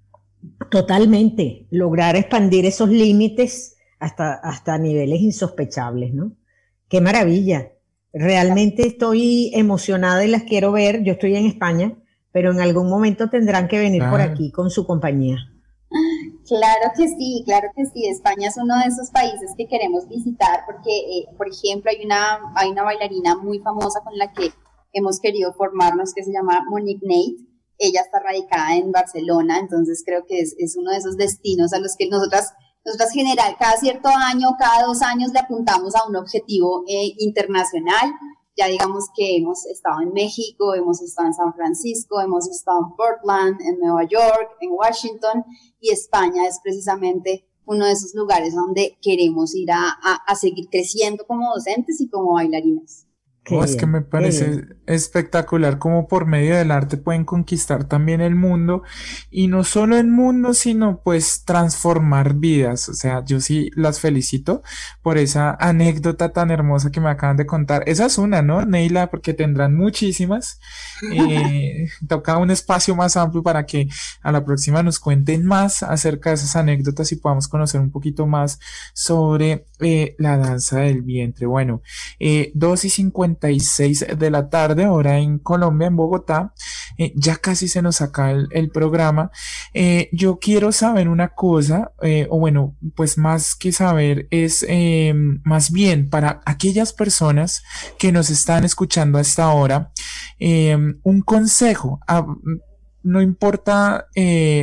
totalmente, 0.69 1.67
lograr 1.71 2.15
expandir 2.15 2.65
esos 2.65 2.89
límites 2.89 3.75
hasta, 3.99 4.33
hasta 4.33 4.77
niveles 4.77 5.21
insospechables, 5.21 6.13
¿no? 6.13 6.33
Qué 6.89 7.01
maravilla. 7.01 7.71
Realmente 8.13 8.87
estoy 8.87 9.51
emocionada 9.53 10.23
y 10.23 10.29
las 10.29 10.43
quiero 10.43 10.71
ver. 10.71 11.03
Yo 11.03 11.13
estoy 11.13 11.35
en 11.35 11.45
España, 11.45 11.97
pero 12.31 12.51
en 12.51 12.61
algún 12.61 12.89
momento 12.89 13.29
tendrán 13.29 13.67
que 13.67 13.79
venir 13.79 14.03
por 14.09 14.21
aquí 14.21 14.51
con 14.51 14.69
su 14.69 14.85
compañía. 14.85 15.37
Claro 16.47 16.91
que 16.95 17.07
sí, 17.07 17.43
claro 17.45 17.69
que 17.75 17.85
sí. 17.85 18.07
España 18.07 18.49
es 18.49 18.57
uno 18.57 18.77
de 18.77 18.85
esos 18.85 19.09
países 19.09 19.51
que 19.57 19.67
queremos 19.67 20.07
visitar 20.07 20.61
porque, 20.65 20.91
eh, 20.91 21.25
por 21.37 21.47
ejemplo, 21.47 21.89
hay 21.89 22.05
una, 22.05 22.39
hay 22.55 22.69
una 22.69 22.83
bailarina 22.83 23.35
muy 23.35 23.59
famosa 23.59 24.01
con 24.03 24.17
la 24.17 24.31
que 24.31 24.51
hemos 24.93 25.19
querido 25.19 25.53
formarnos 25.53 26.13
que 26.13 26.23
se 26.23 26.31
llama 26.31 26.63
Monique 26.69 27.05
Nate. 27.05 27.54
Ella 27.77 28.01
está 28.01 28.19
radicada 28.19 28.75
en 28.75 28.91
Barcelona, 28.91 29.59
entonces 29.59 30.03
creo 30.05 30.25
que 30.25 30.39
es, 30.39 30.55
es 30.59 30.75
uno 30.77 30.91
de 30.91 30.97
esos 30.97 31.17
destinos 31.17 31.73
a 31.73 31.79
los 31.79 31.95
que 31.97 32.07
nosotras 32.07 32.53
nosotras 32.85 33.11
general, 33.13 33.55
cada 33.57 33.77
cierto 33.77 34.09
año, 34.09 34.49
cada 34.59 34.85
dos 34.85 35.01
años 35.01 35.31
le 35.33 35.39
apuntamos 35.39 35.95
a 35.95 36.07
un 36.07 36.15
objetivo 36.15 36.83
eh, 36.87 37.13
internacional. 37.17 38.13
Ya 38.55 38.67
digamos 38.67 39.05
que 39.15 39.37
hemos 39.37 39.65
estado 39.65 40.01
en 40.01 40.13
México, 40.13 40.75
hemos 40.75 41.01
estado 41.01 41.27
en 41.29 41.33
San 41.33 41.53
Francisco, 41.55 42.21
hemos 42.21 42.47
estado 42.47 42.81
en 42.85 42.95
Portland, 42.95 43.59
en 43.61 43.79
Nueva 43.79 44.03
York, 44.03 44.57
en 44.61 44.71
Washington 44.71 45.43
y 45.79 45.89
España 45.89 46.47
es 46.47 46.59
precisamente 46.63 47.49
uno 47.65 47.85
de 47.85 47.93
esos 47.93 48.13
lugares 48.13 48.53
donde 48.53 48.97
queremos 49.01 49.55
ir 49.55 49.71
a, 49.71 49.89
a 49.89 50.35
seguir 50.35 50.69
creciendo 50.69 51.25
como 51.25 51.55
docentes 51.55 51.99
y 51.99 52.07
como 52.07 52.33
bailarinas 52.33 53.04
es 53.63 53.75
que 53.75 53.85
me 53.85 54.01
parece 54.01 54.63
espectacular 54.87 55.77
cómo 55.77 56.07
por 56.07 56.25
medio 56.25 56.55
del 56.55 56.71
arte 56.71 56.97
pueden 56.97 57.25
conquistar 57.25 57.83
también 57.83 58.19
el 58.21 58.35
mundo 58.35 58.81
y 59.29 59.47
no 59.47 59.63
solo 59.63 59.97
el 59.97 60.07
mundo, 60.07 60.55
sino 60.55 61.01
pues 61.03 61.43
transformar 61.45 62.35
vidas. 62.35 62.89
O 62.89 62.93
sea, 62.93 63.23
yo 63.23 63.39
sí 63.39 63.69
las 63.75 63.99
felicito 63.99 64.63
por 65.03 65.19
esa 65.19 65.55
anécdota 65.59 66.29
tan 66.29 66.49
hermosa 66.49 66.89
que 66.91 66.99
me 66.99 67.09
acaban 67.09 67.37
de 67.37 67.45
contar. 67.45 67.83
Esa 67.85 68.07
es 68.07 68.17
una, 68.17 68.41
¿no, 68.41 68.65
Neila? 68.65 69.11
Porque 69.11 69.33
tendrán 69.33 69.75
muchísimas. 69.75 70.59
Eh, 71.13 71.87
toca 72.07 72.37
un 72.37 72.49
espacio 72.49 72.95
más 72.95 73.15
amplio 73.17 73.43
para 73.43 73.65
que 73.65 73.87
a 74.23 74.31
la 74.31 74.43
próxima 74.43 74.81
nos 74.81 74.99
cuenten 74.99 75.45
más 75.45 75.83
acerca 75.83 76.31
de 76.31 76.35
esas 76.35 76.55
anécdotas 76.55 77.11
y 77.11 77.17
podamos 77.17 77.47
conocer 77.47 77.79
un 77.79 77.91
poquito 77.91 78.25
más 78.25 78.59
sobre 78.93 79.65
eh, 79.79 80.15
la 80.17 80.37
danza 80.37 80.79
del 80.79 81.03
vientre. 81.03 81.45
Bueno, 81.45 81.83
eh, 82.19 82.51
2 82.55 82.85
y 82.85 82.89
50 82.89 83.34
de 83.39 84.29
la 84.29 84.49
tarde, 84.49 84.87
hora 84.87 85.19
en 85.19 85.39
Colombia, 85.39 85.87
en 85.87 85.95
Bogotá. 85.95 86.53
Eh, 86.97 87.13
ya 87.15 87.35
casi 87.37 87.67
se 87.67 87.81
nos 87.81 88.01
acaba 88.01 88.31
el, 88.31 88.69
programa. 88.69 89.31
Eh, 89.73 90.09
yo 90.11 90.39
quiero 90.39 90.71
saber 90.71 91.09
una 91.09 91.29
cosa, 91.29 91.91
eh, 92.01 92.27
o 92.29 92.39
bueno, 92.39 92.75
pues 92.95 93.17
más 93.17 93.55
que 93.55 93.71
saber 93.71 94.27
es 94.31 94.65
em, 94.67 95.41
más 95.43 95.71
bien 95.71 96.09
para 96.09 96.41
aquellas 96.45 96.93
personas 96.93 97.63
que 97.97 98.11
nos 98.11 98.29
están 98.29 98.63
escuchando 98.63 99.17
hasta 99.17 99.43
ahora, 99.43 99.91
em, 100.39 100.99
un 101.03 101.21
consejo. 101.21 101.99
Ah, 102.07 102.25
no 103.03 103.21
importa, 103.21 104.07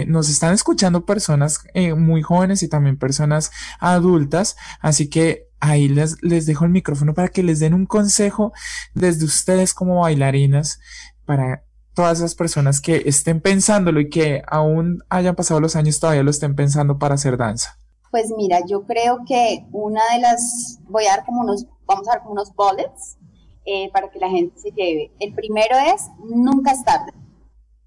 nos 0.08 0.28
están 0.28 0.52
escuchando 0.52 1.06
personas 1.06 1.60
muy 1.96 2.22
jóvenes 2.22 2.64
y 2.64 2.68
también 2.68 2.96
personas 2.96 3.52
adultas, 3.78 4.56
así 4.80 5.08
que 5.08 5.51
ahí 5.62 5.88
les, 5.88 6.20
les 6.22 6.44
dejo 6.44 6.64
el 6.64 6.72
micrófono 6.72 7.14
para 7.14 7.28
que 7.28 7.44
les 7.44 7.60
den 7.60 7.72
un 7.72 7.86
consejo 7.86 8.52
desde 8.94 9.24
ustedes 9.24 9.72
como 9.74 10.00
bailarinas 10.00 10.80
para 11.24 11.64
todas 11.94 12.18
esas 12.18 12.34
personas 12.34 12.80
que 12.80 13.02
estén 13.06 13.40
pensándolo 13.40 14.00
y 14.00 14.10
que 14.10 14.42
aún 14.48 15.04
hayan 15.08 15.36
pasado 15.36 15.60
los 15.60 15.76
años 15.76 16.00
todavía 16.00 16.24
lo 16.24 16.30
estén 16.30 16.56
pensando 16.56 16.98
para 16.98 17.14
hacer 17.14 17.36
danza. 17.36 17.78
Pues 18.10 18.32
mira, 18.36 18.58
yo 18.66 18.84
creo 18.84 19.20
que 19.26 19.64
una 19.70 20.00
de 20.12 20.20
las, 20.20 20.80
voy 20.88 21.06
a 21.06 21.16
dar 21.16 21.24
como 21.24 21.42
unos, 21.42 21.66
vamos 21.86 22.08
a 22.08 22.12
dar 22.12 22.20
como 22.22 22.32
unos 22.32 22.52
bullets 22.54 23.16
eh, 23.64 23.88
para 23.92 24.10
que 24.10 24.18
la 24.18 24.28
gente 24.28 24.58
se 24.58 24.70
lleve. 24.72 25.12
El 25.20 25.32
primero 25.32 25.76
es, 25.94 26.08
nunca 26.24 26.72
es 26.72 26.84
tarde. 26.84 27.12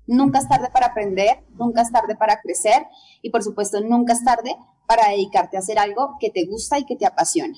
Nunca 0.08 0.40
es 0.40 0.48
tarde 0.48 0.70
para 0.72 0.88
aprender, 0.88 1.44
nunca 1.58 1.82
es 1.82 1.92
tarde 1.92 2.16
para 2.16 2.40
crecer 2.42 2.86
y 3.22 3.32
por 3.32 3.44
supuesto 3.44 3.82
nunca 3.82 4.14
es 4.14 4.24
tarde 4.24 4.56
para 4.88 5.10
dedicarte 5.10 5.58
a 5.58 5.62
hacer 5.62 5.80
algo 5.80 6.18
que 6.20 6.30
te 6.30 6.46
gusta 6.46 6.78
y 6.78 6.86
que 6.86 6.96
te 6.96 7.06
apasiona. 7.06 7.58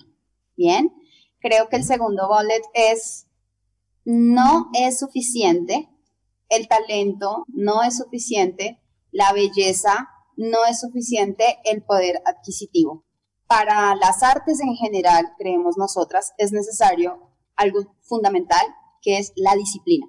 Bien, 0.56 0.94
creo 1.40 1.70
que 1.70 1.76
el 1.76 1.84
segundo 1.84 2.28
bullet 2.28 2.62
es, 2.74 3.28
no 4.06 4.70
es 4.74 5.00
suficiente, 5.00 5.90
el 6.50 6.68
talento 6.68 7.44
no 7.48 7.84
es 7.84 7.98
suficiente, 7.98 8.82
la 9.12 9.34
belleza 9.34 10.10
no 10.38 10.66
es 10.70 10.80
suficiente, 10.80 11.60
el 11.66 11.84
poder 11.84 12.22
adquisitivo. 12.26 13.04
Para 13.48 13.96
las 13.96 14.24
artes 14.24 14.60
en 14.62 14.76
general, 14.76 15.34
creemos 15.38 15.78
nosotras, 15.78 16.34
es 16.38 16.52
necesario 16.52 17.34
algo 17.56 17.96
fundamental 18.02 18.66
que 19.02 19.18
es 19.18 19.34
la 19.36 19.56
disciplina. 19.56 20.08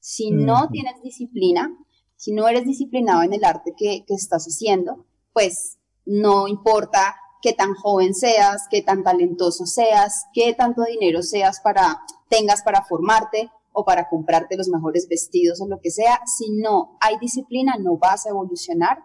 Si 0.00 0.30
no 0.30 0.68
tienes 0.70 1.02
disciplina, 1.02 1.76
si 2.16 2.32
no 2.32 2.48
eres 2.48 2.64
disciplinado 2.64 3.22
en 3.22 3.34
el 3.34 3.44
arte 3.44 3.74
que, 3.76 4.04
estás 4.08 4.46
haciendo, 4.46 5.06
pues 5.32 5.78
no 6.04 6.48
importa 6.48 7.16
qué 7.42 7.52
tan 7.52 7.74
joven 7.74 8.14
seas, 8.14 8.66
qué 8.70 8.82
tan 8.82 9.02
talentoso 9.02 9.66
seas, 9.66 10.26
qué 10.34 10.54
tanto 10.54 10.82
dinero 10.84 11.22
seas 11.22 11.60
para 11.60 12.00
tengas 12.28 12.62
para 12.62 12.82
formarte 12.84 13.50
o 13.72 13.84
para 13.84 14.08
comprarte 14.08 14.56
los 14.56 14.68
mejores 14.68 15.08
vestidos 15.08 15.60
o 15.60 15.68
lo 15.68 15.80
que 15.80 15.90
sea, 15.90 16.20
si 16.26 16.50
no 16.50 16.96
hay 17.00 17.18
disciplina 17.18 17.76
no 17.78 17.96
vas 17.96 18.26
a 18.26 18.30
evolucionar 18.30 18.98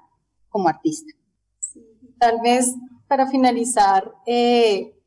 como 0.49 0.69
artista. 0.69 1.13
tal 2.17 2.39
vez 2.41 2.73
para 3.07 3.27
finalizar, 3.27 4.13
eh, 4.25 4.97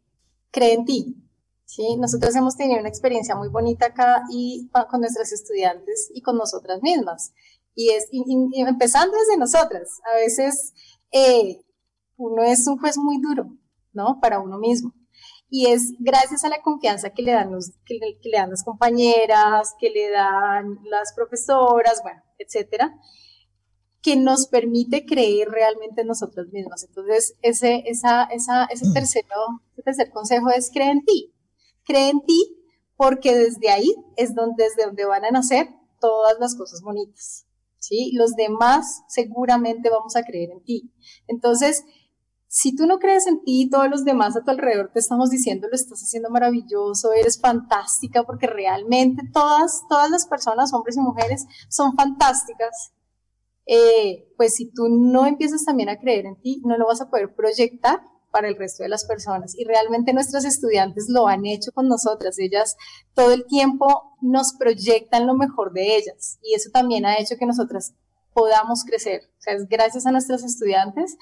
cree 0.50 0.74
en 0.74 0.84
ti, 0.84 1.16
¿sí? 1.68 1.96
Nosotros 1.96 2.34
hemos 2.34 2.56
tenido 2.56 2.80
una 2.80 2.88
experiencia 2.88 3.36
muy 3.36 3.48
bonita 3.48 3.86
acá 3.86 4.22
y 4.30 4.70
con 4.90 5.00
nuestras 5.00 5.32
estudiantes 5.32 6.10
y 6.14 6.22
con 6.22 6.36
nosotras 6.36 6.80
mismas. 6.82 7.32
Y 7.74 7.90
es 7.90 8.08
empezando 8.10 9.16
desde 9.16 9.36
nosotras. 9.36 10.00
A 10.10 10.16
veces 10.16 10.72
eh, 11.12 11.60
uno 12.16 12.42
es 12.42 12.66
un 12.66 12.78
juez 12.78 12.96
muy 12.96 13.20
duro, 13.20 13.54
¿no? 13.92 14.18
Para 14.20 14.40
uno 14.40 14.58
mismo. 14.58 14.94
Y 15.50 15.66
es 15.66 15.92
gracias 15.98 16.42
a 16.44 16.48
la 16.48 16.62
confianza 16.62 17.10
que 17.10 17.22
le 17.22 17.32
dan, 17.32 17.52
los, 17.52 17.72
que 17.84 17.94
le, 17.94 18.18
dan 18.32 18.50
las 18.50 18.64
compañeras, 18.64 19.74
que 19.78 19.90
le 19.90 20.10
dan 20.10 20.78
las 20.84 21.12
profesoras, 21.14 22.00
bueno, 22.02 22.22
etcétera, 22.38 22.94
que 24.02 24.16
nos 24.16 24.48
permite 24.48 25.04
creer 25.06 25.48
realmente 25.48 26.00
en 26.00 26.08
nosotras 26.08 26.46
mismas. 26.50 26.84
Entonces, 26.84 27.36
ese, 27.42 27.84
esa, 27.86 28.24
esa, 28.24 28.64
ese, 28.64 28.92
tercero, 28.92 29.62
ese 29.72 29.82
tercer 29.82 30.10
consejo 30.10 30.50
es 30.50 30.70
creer 30.70 30.92
en 30.92 31.04
ti 31.04 31.34
cree 31.88 32.10
en 32.10 32.20
ti, 32.24 32.56
porque 32.96 33.36
desde 33.36 33.70
ahí 33.70 33.94
es 34.16 34.34
donde, 34.34 34.64
desde 34.64 34.84
donde 34.86 35.06
van 35.06 35.24
a 35.24 35.30
nacer 35.30 35.68
todas 36.00 36.38
las 36.38 36.54
cosas 36.54 36.82
bonitas. 36.82 37.46
¿sí? 37.78 38.12
Los 38.14 38.34
demás 38.36 39.02
seguramente 39.08 39.90
vamos 39.90 40.14
a 40.16 40.22
creer 40.22 40.50
en 40.50 40.62
ti. 40.62 40.92
Entonces, 41.26 41.84
si 42.46 42.74
tú 42.74 42.86
no 42.86 42.98
crees 42.98 43.26
en 43.26 43.42
ti, 43.44 43.68
todos 43.70 43.88
los 43.90 44.04
demás 44.04 44.36
a 44.36 44.42
tu 44.42 44.50
alrededor 44.50 44.90
te 44.92 45.00
estamos 45.00 45.30
diciendo, 45.30 45.68
lo 45.68 45.74
estás 45.74 46.00
haciendo 46.02 46.30
maravilloso, 46.30 47.12
eres 47.12 47.40
fantástica, 47.40 48.24
porque 48.24 48.46
realmente 48.46 49.22
todas, 49.32 49.82
todas 49.88 50.10
las 50.10 50.26
personas, 50.26 50.72
hombres 50.72 50.96
y 50.96 51.00
mujeres, 51.00 51.46
son 51.68 51.94
fantásticas. 51.94 52.92
Eh, 53.66 54.32
pues 54.38 54.54
si 54.54 54.70
tú 54.72 54.88
no 54.88 55.26
empiezas 55.26 55.64
también 55.64 55.90
a 55.90 55.98
creer 55.98 56.24
en 56.24 56.40
ti, 56.40 56.62
no 56.64 56.78
lo 56.78 56.86
vas 56.86 57.02
a 57.02 57.10
poder 57.10 57.34
proyectar 57.34 58.00
para 58.30 58.48
el 58.48 58.56
resto 58.56 58.82
de 58.82 58.88
las 58.88 59.04
personas. 59.04 59.56
Y 59.56 59.64
realmente 59.64 60.12
nuestros 60.12 60.44
estudiantes 60.44 61.06
lo 61.08 61.26
han 61.26 61.46
hecho 61.46 61.72
con 61.72 61.88
nosotras. 61.88 62.38
Ellas 62.38 62.76
todo 63.14 63.32
el 63.32 63.46
tiempo 63.46 64.16
nos 64.20 64.54
proyectan 64.54 65.26
lo 65.26 65.34
mejor 65.34 65.72
de 65.72 65.96
ellas. 65.96 66.38
Y 66.42 66.54
eso 66.54 66.70
también 66.72 67.06
ha 67.06 67.18
hecho 67.18 67.36
que 67.38 67.46
nosotras 67.46 67.94
podamos 68.32 68.84
crecer. 68.84 69.22
O 69.38 69.40
sea, 69.40 69.54
es 69.54 69.68
gracias 69.68 70.06
a 70.06 70.12
nuestros 70.12 70.44
estudiantes 70.44 71.16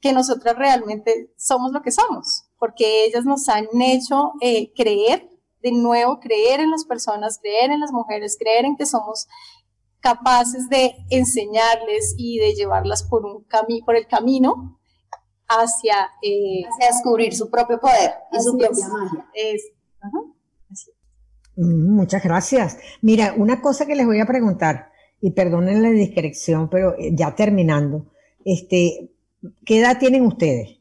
que 0.00 0.12
nosotras 0.12 0.56
realmente 0.56 1.32
somos 1.36 1.72
lo 1.72 1.80
que 1.82 1.92
somos, 1.92 2.44
porque 2.58 3.04
ellas 3.04 3.24
nos 3.24 3.48
han 3.48 3.68
hecho 3.80 4.32
eh, 4.40 4.72
creer, 4.74 5.30
de 5.60 5.70
nuevo, 5.70 6.18
creer 6.18 6.58
en 6.58 6.72
las 6.72 6.84
personas, 6.84 7.38
creer 7.40 7.70
en 7.70 7.78
las 7.78 7.92
mujeres, 7.92 8.36
creer 8.36 8.64
en 8.64 8.76
que 8.76 8.84
somos 8.84 9.28
capaces 10.00 10.68
de 10.68 10.96
enseñarles 11.10 12.16
y 12.18 12.38
de 12.38 12.54
llevarlas 12.54 13.04
por, 13.04 13.24
un 13.24 13.46
por 13.86 13.94
el 13.94 14.08
camino 14.08 14.80
hacia, 15.56 16.10
eh, 16.22 16.64
descubrir 16.80 17.34
su 17.34 17.50
propio 17.50 17.78
poder 17.80 18.12
y 18.32 18.40
su 18.40 18.56
propia 18.56 18.88
magia. 18.88 19.26
Mm, 21.56 21.94
muchas 21.94 22.22
gracias. 22.22 22.78
Mira, 23.00 23.34
una 23.36 23.60
cosa 23.60 23.86
que 23.86 23.94
les 23.94 24.06
voy 24.06 24.20
a 24.20 24.26
preguntar, 24.26 24.92
y 25.22 25.30
perdonen 25.30 25.82
la 25.82 25.90
discreción, 25.90 26.68
pero 26.68 26.98
eh, 26.98 27.12
ya 27.14 27.34
terminando, 27.34 28.10
este, 28.44 29.12
¿qué 29.64 29.78
edad 29.78 29.98
tienen 29.98 30.26
ustedes? 30.26 30.80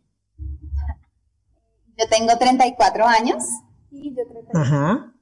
Yo 1.95 2.09
tengo 2.09 2.35
34 2.37 3.05
años. 3.05 3.43
Y 3.91 4.09
yo 4.09 4.23
38. 4.25 4.49
Ajá. 4.55 5.13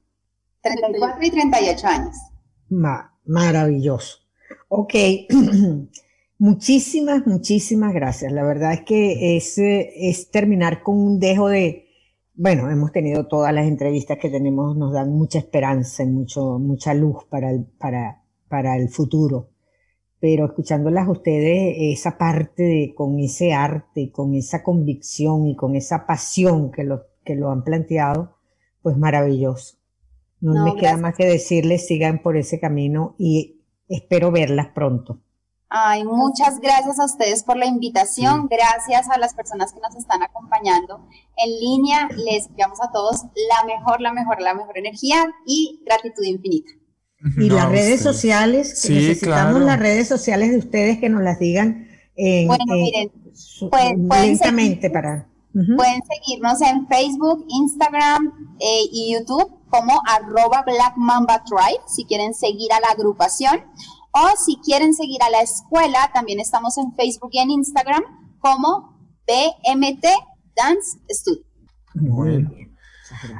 34 0.62 1.26
y 1.26 1.30
38 1.30 1.86
años. 1.86 2.16
maravilloso. 3.26 4.20
Ok. 4.68 4.94
Muchísimas, 6.40 7.26
muchísimas 7.26 7.92
gracias. 7.92 8.32
La 8.32 8.42
verdad 8.42 8.72
es 8.72 8.80
que 8.80 9.36
es, 9.36 9.58
es 9.58 10.30
terminar 10.30 10.82
con 10.82 10.96
un 10.96 11.20
dejo 11.20 11.48
de, 11.48 11.86
bueno, 12.32 12.70
hemos 12.70 12.92
tenido 12.92 13.26
todas 13.28 13.52
las 13.52 13.66
entrevistas 13.66 14.16
que 14.16 14.30
tenemos, 14.30 14.74
nos 14.74 14.94
dan 14.94 15.10
mucha 15.12 15.38
esperanza 15.38 16.02
y 16.02 16.06
mucho, 16.06 16.58
mucha 16.58 16.94
luz 16.94 17.24
para 17.28 17.50
el, 17.50 17.66
para, 17.66 18.22
para 18.48 18.78
el 18.78 18.88
futuro. 18.88 19.50
Pero 20.18 20.46
escuchándolas 20.46 21.08
a 21.08 21.10
ustedes, 21.10 21.76
esa 21.78 22.16
parte 22.16 22.62
de, 22.62 22.94
con 22.94 23.18
ese 23.18 23.52
arte, 23.52 24.10
con 24.10 24.32
esa 24.32 24.62
convicción 24.62 25.46
y 25.46 25.54
con 25.56 25.76
esa 25.76 26.06
pasión 26.06 26.72
que 26.72 26.84
lo, 26.84 27.02
que 27.22 27.34
lo 27.34 27.50
han 27.50 27.64
planteado, 27.64 28.38
pues 28.80 28.96
maravilloso. 28.96 29.76
No, 30.40 30.64
me 30.64 30.80
queda 30.80 30.96
más 30.96 31.14
que 31.14 31.26
decirles, 31.26 31.86
sigan 31.86 32.22
por 32.22 32.38
ese 32.38 32.58
camino 32.58 33.14
y 33.18 33.60
espero 33.88 34.30
verlas 34.30 34.68
pronto. 34.68 35.20
Ay, 35.72 36.02
muchas 36.04 36.58
gracias. 36.58 36.98
a 36.98 37.04
ustedes 37.04 37.44
por 37.44 37.56
la 37.56 37.66
invitación, 37.66 38.48
gracias 38.50 39.08
a 39.08 39.18
las 39.18 39.34
personas 39.34 39.72
que 39.72 39.78
nos 39.78 39.94
están 39.94 40.20
acompañando 40.20 41.06
en 41.36 41.60
línea. 41.60 42.08
Les 42.16 42.48
enviamos 42.48 42.80
a 42.82 42.90
todos 42.90 43.22
la 43.22 43.64
mejor, 43.66 44.00
la 44.00 44.12
mejor, 44.12 44.40
la 44.42 44.54
mejor 44.54 44.76
energía 44.76 45.24
y 45.46 45.80
gratitud 45.86 46.24
infinita. 46.24 46.72
Y 47.36 47.50
las 47.50 47.68
redes 47.68 48.00
sociales, 48.00 48.68
necesitamos 48.88 49.60
las 49.60 49.78
redes 49.78 50.08
sociales 50.08 50.50
de 50.50 50.58
ustedes 50.58 50.98
que 50.98 51.08
nos 51.08 51.22
las 51.22 51.38
digan 51.38 51.86
en, 52.16 52.48
bueno, 52.48 52.64
miren, 52.66 53.12
pueden, 53.70 54.08
para... 54.92 55.28
Pueden 55.52 56.00
seguirnos 56.02 56.60
en 56.62 56.86
Facebook, 56.88 57.44
Instagram 57.48 58.56
eh, 58.58 58.82
y 58.90 59.14
YouTube 59.14 59.60
como 59.68 60.02
arroba 60.06 60.62
Black 60.62 60.94
Mamba 60.96 61.44
Tribe 61.44 61.80
si 61.86 62.04
quieren 62.04 62.34
seguir 62.34 62.72
a 62.72 62.80
la 62.80 62.88
agrupación 62.88 63.60
o 64.12 64.28
si 64.44 64.56
quieren 64.64 64.94
seguir 64.94 65.22
a 65.22 65.30
la 65.30 65.40
escuela, 65.42 66.10
también 66.12 66.40
estamos 66.40 66.76
en 66.78 66.92
Facebook 66.94 67.30
y 67.32 67.38
en 67.38 67.50
Instagram 67.50 68.02
como 68.38 68.98
BMT 69.26 70.04
Dance 70.56 70.98
Studio. 71.10 71.44
Bueno. 71.94 72.50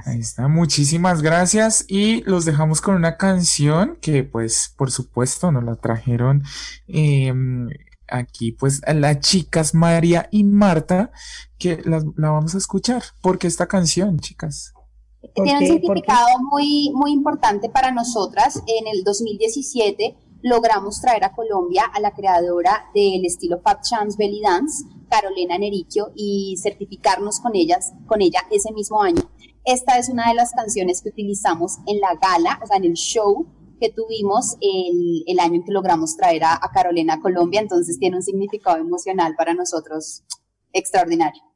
Ahí 0.04 0.18
está, 0.18 0.48
muchísimas 0.48 1.22
gracias. 1.22 1.85
Y 1.88 2.22
los 2.22 2.44
dejamos 2.44 2.80
con 2.80 2.96
una 2.96 3.16
canción 3.16 3.96
que 4.00 4.24
pues 4.24 4.74
por 4.76 4.90
supuesto 4.90 5.52
nos 5.52 5.64
la 5.64 5.76
trajeron 5.76 6.42
em, 6.88 7.68
aquí 8.09 8.52
pues 8.52 8.80
las 8.87 9.20
chicas 9.20 9.74
María 9.74 10.28
y 10.33 10.44
Marta 10.44 11.12
que 11.59 11.80
la, 11.85 12.02
la 12.16 12.30
vamos 12.30 12.54
a 12.54 12.59
escuchar. 12.59 13.02
Porque 13.22 13.46
esta 13.46 13.66
canción 13.66 14.18
chicas 14.18 14.72
Tiene 15.35 15.59
un 15.59 15.66
significado 15.66 16.28
muy, 16.50 16.90
muy 16.94 17.12
importante 17.12 17.68
para 17.70 17.92
nosotras. 17.92 18.56
En 18.66 18.88
el 18.88 19.04
2017 19.04 20.16
logramos 20.42 21.00
traer 21.00 21.24
a 21.24 21.33
Colombia 21.33 21.85
a 21.92 22.00
la 22.00 22.12
creadora 22.12 22.87
del 22.94 23.24
estilo 23.24 23.61
Fat 23.61 23.83
Chance 23.83 24.16
Belly 24.18 24.40
Dance, 24.40 24.85
Carolina 25.09 25.59
Nericchio, 25.59 26.12
y 26.14 26.57
certificarnos 26.62 27.40
con, 27.40 27.57
ellas, 27.57 27.92
con 28.07 28.22
ella 28.22 28.40
ese 28.50 28.72
mismo 28.72 29.03
año. 29.03 29.22
Esta 29.64 29.98
es 29.98 30.09
una 30.09 30.29
de 30.29 30.35
las 30.35 30.53
canciones 30.53 31.03
que 31.03 31.11
utilizamos 31.11 31.79
en 31.87 32.00
la 32.00 32.14
gala, 32.14 32.59
o 32.62 32.66
sea, 32.66 32.76
en 32.76 32.85
el 32.85 32.94
show 32.94 33.46
que 33.81 33.90
tuvimos 33.90 34.57
el, 34.61 35.24
el 35.26 35.40
año 35.40 35.57
en 35.57 35.64
que 35.64 35.72
logramos 35.72 36.16
traer 36.16 36.44
a, 36.44 36.55
a 36.55 36.70
Carolina 36.70 37.14
a 37.14 37.20
Colombia, 37.20 37.61
entonces 37.61 37.98
tiene 37.98 38.16
un 38.16 38.22
significado 38.22 38.76
emocional 38.76 39.35
para 39.37 39.55
nosotros 39.55 40.22
extraordinario. 40.72 41.49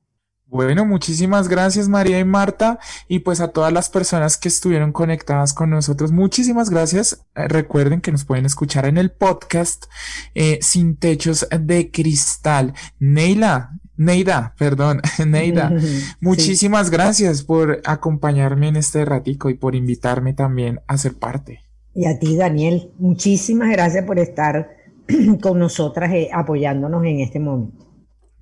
Bueno, 0.46 0.84
muchísimas 0.84 1.48
gracias 1.48 1.88
María 1.88 2.20
y 2.20 2.24
Marta 2.24 2.78
y 3.08 3.20
pues 3.20 3.40
a 3.40 3.48
todas 3.48 3.72
las 3.72 3.90
personas 3.90 4.36
que 4.36 4.48
estuvieron 4.48 4.92
conectadas 4.92 5.52
con 5.52 5.70
nosotros, 5.70 6.12
muchísimas 6.12 6.70
gracias. 6.70 7.24
Eh, 7.34 7.48
recuerden 7.48 8.00
que 8.00 8.12
nos 8.12 8.24
pueden 8.24 8.46
escuchar 8.46 8.86
en 8.86 8.98
el 8.98 9.10
podcast 9.10 9.86
eh, 10.34 10.58
Sin 10.62 10.96
Techos 10.96 11.48
de 11.50 11.90
Cristal. 11.90 12.74
Neila, 13.00 13.80
Neida, 13.96 14.54
perdón, 14.58 15.00
Neida, 15.26 15.72
muchísimas 16.20 16.90
gracias 16.90 17.42
por 17.42 17.80
acompañarme 17.84 18.68
en 18.68 18.76
este 18.76 19.04
ratico 19.04 19.50
y 19.50 19.54
por 19.54 19.74
invitarme 19.74 20.34
también 20.34 20.80
a 20.86 20.98
ser 20.98 21.14
parte. 21.14 21.60
Y 21.94 22.06
a 22.06 22.18
ti, 22.18 22.36
Daniel, 22.36 22.90
muchísimas 22.98 23.70
gracias 23.70 24.04
por 24.04 24.18
estar 24.18 24.76
con 25.40 25.58
nosotras 25.58 26.12
eh, 26.12 26.28
apoyándonos 26.32 27.04
en 27.04 27.20
este 27.20 27.40
momento. 27.40 27.83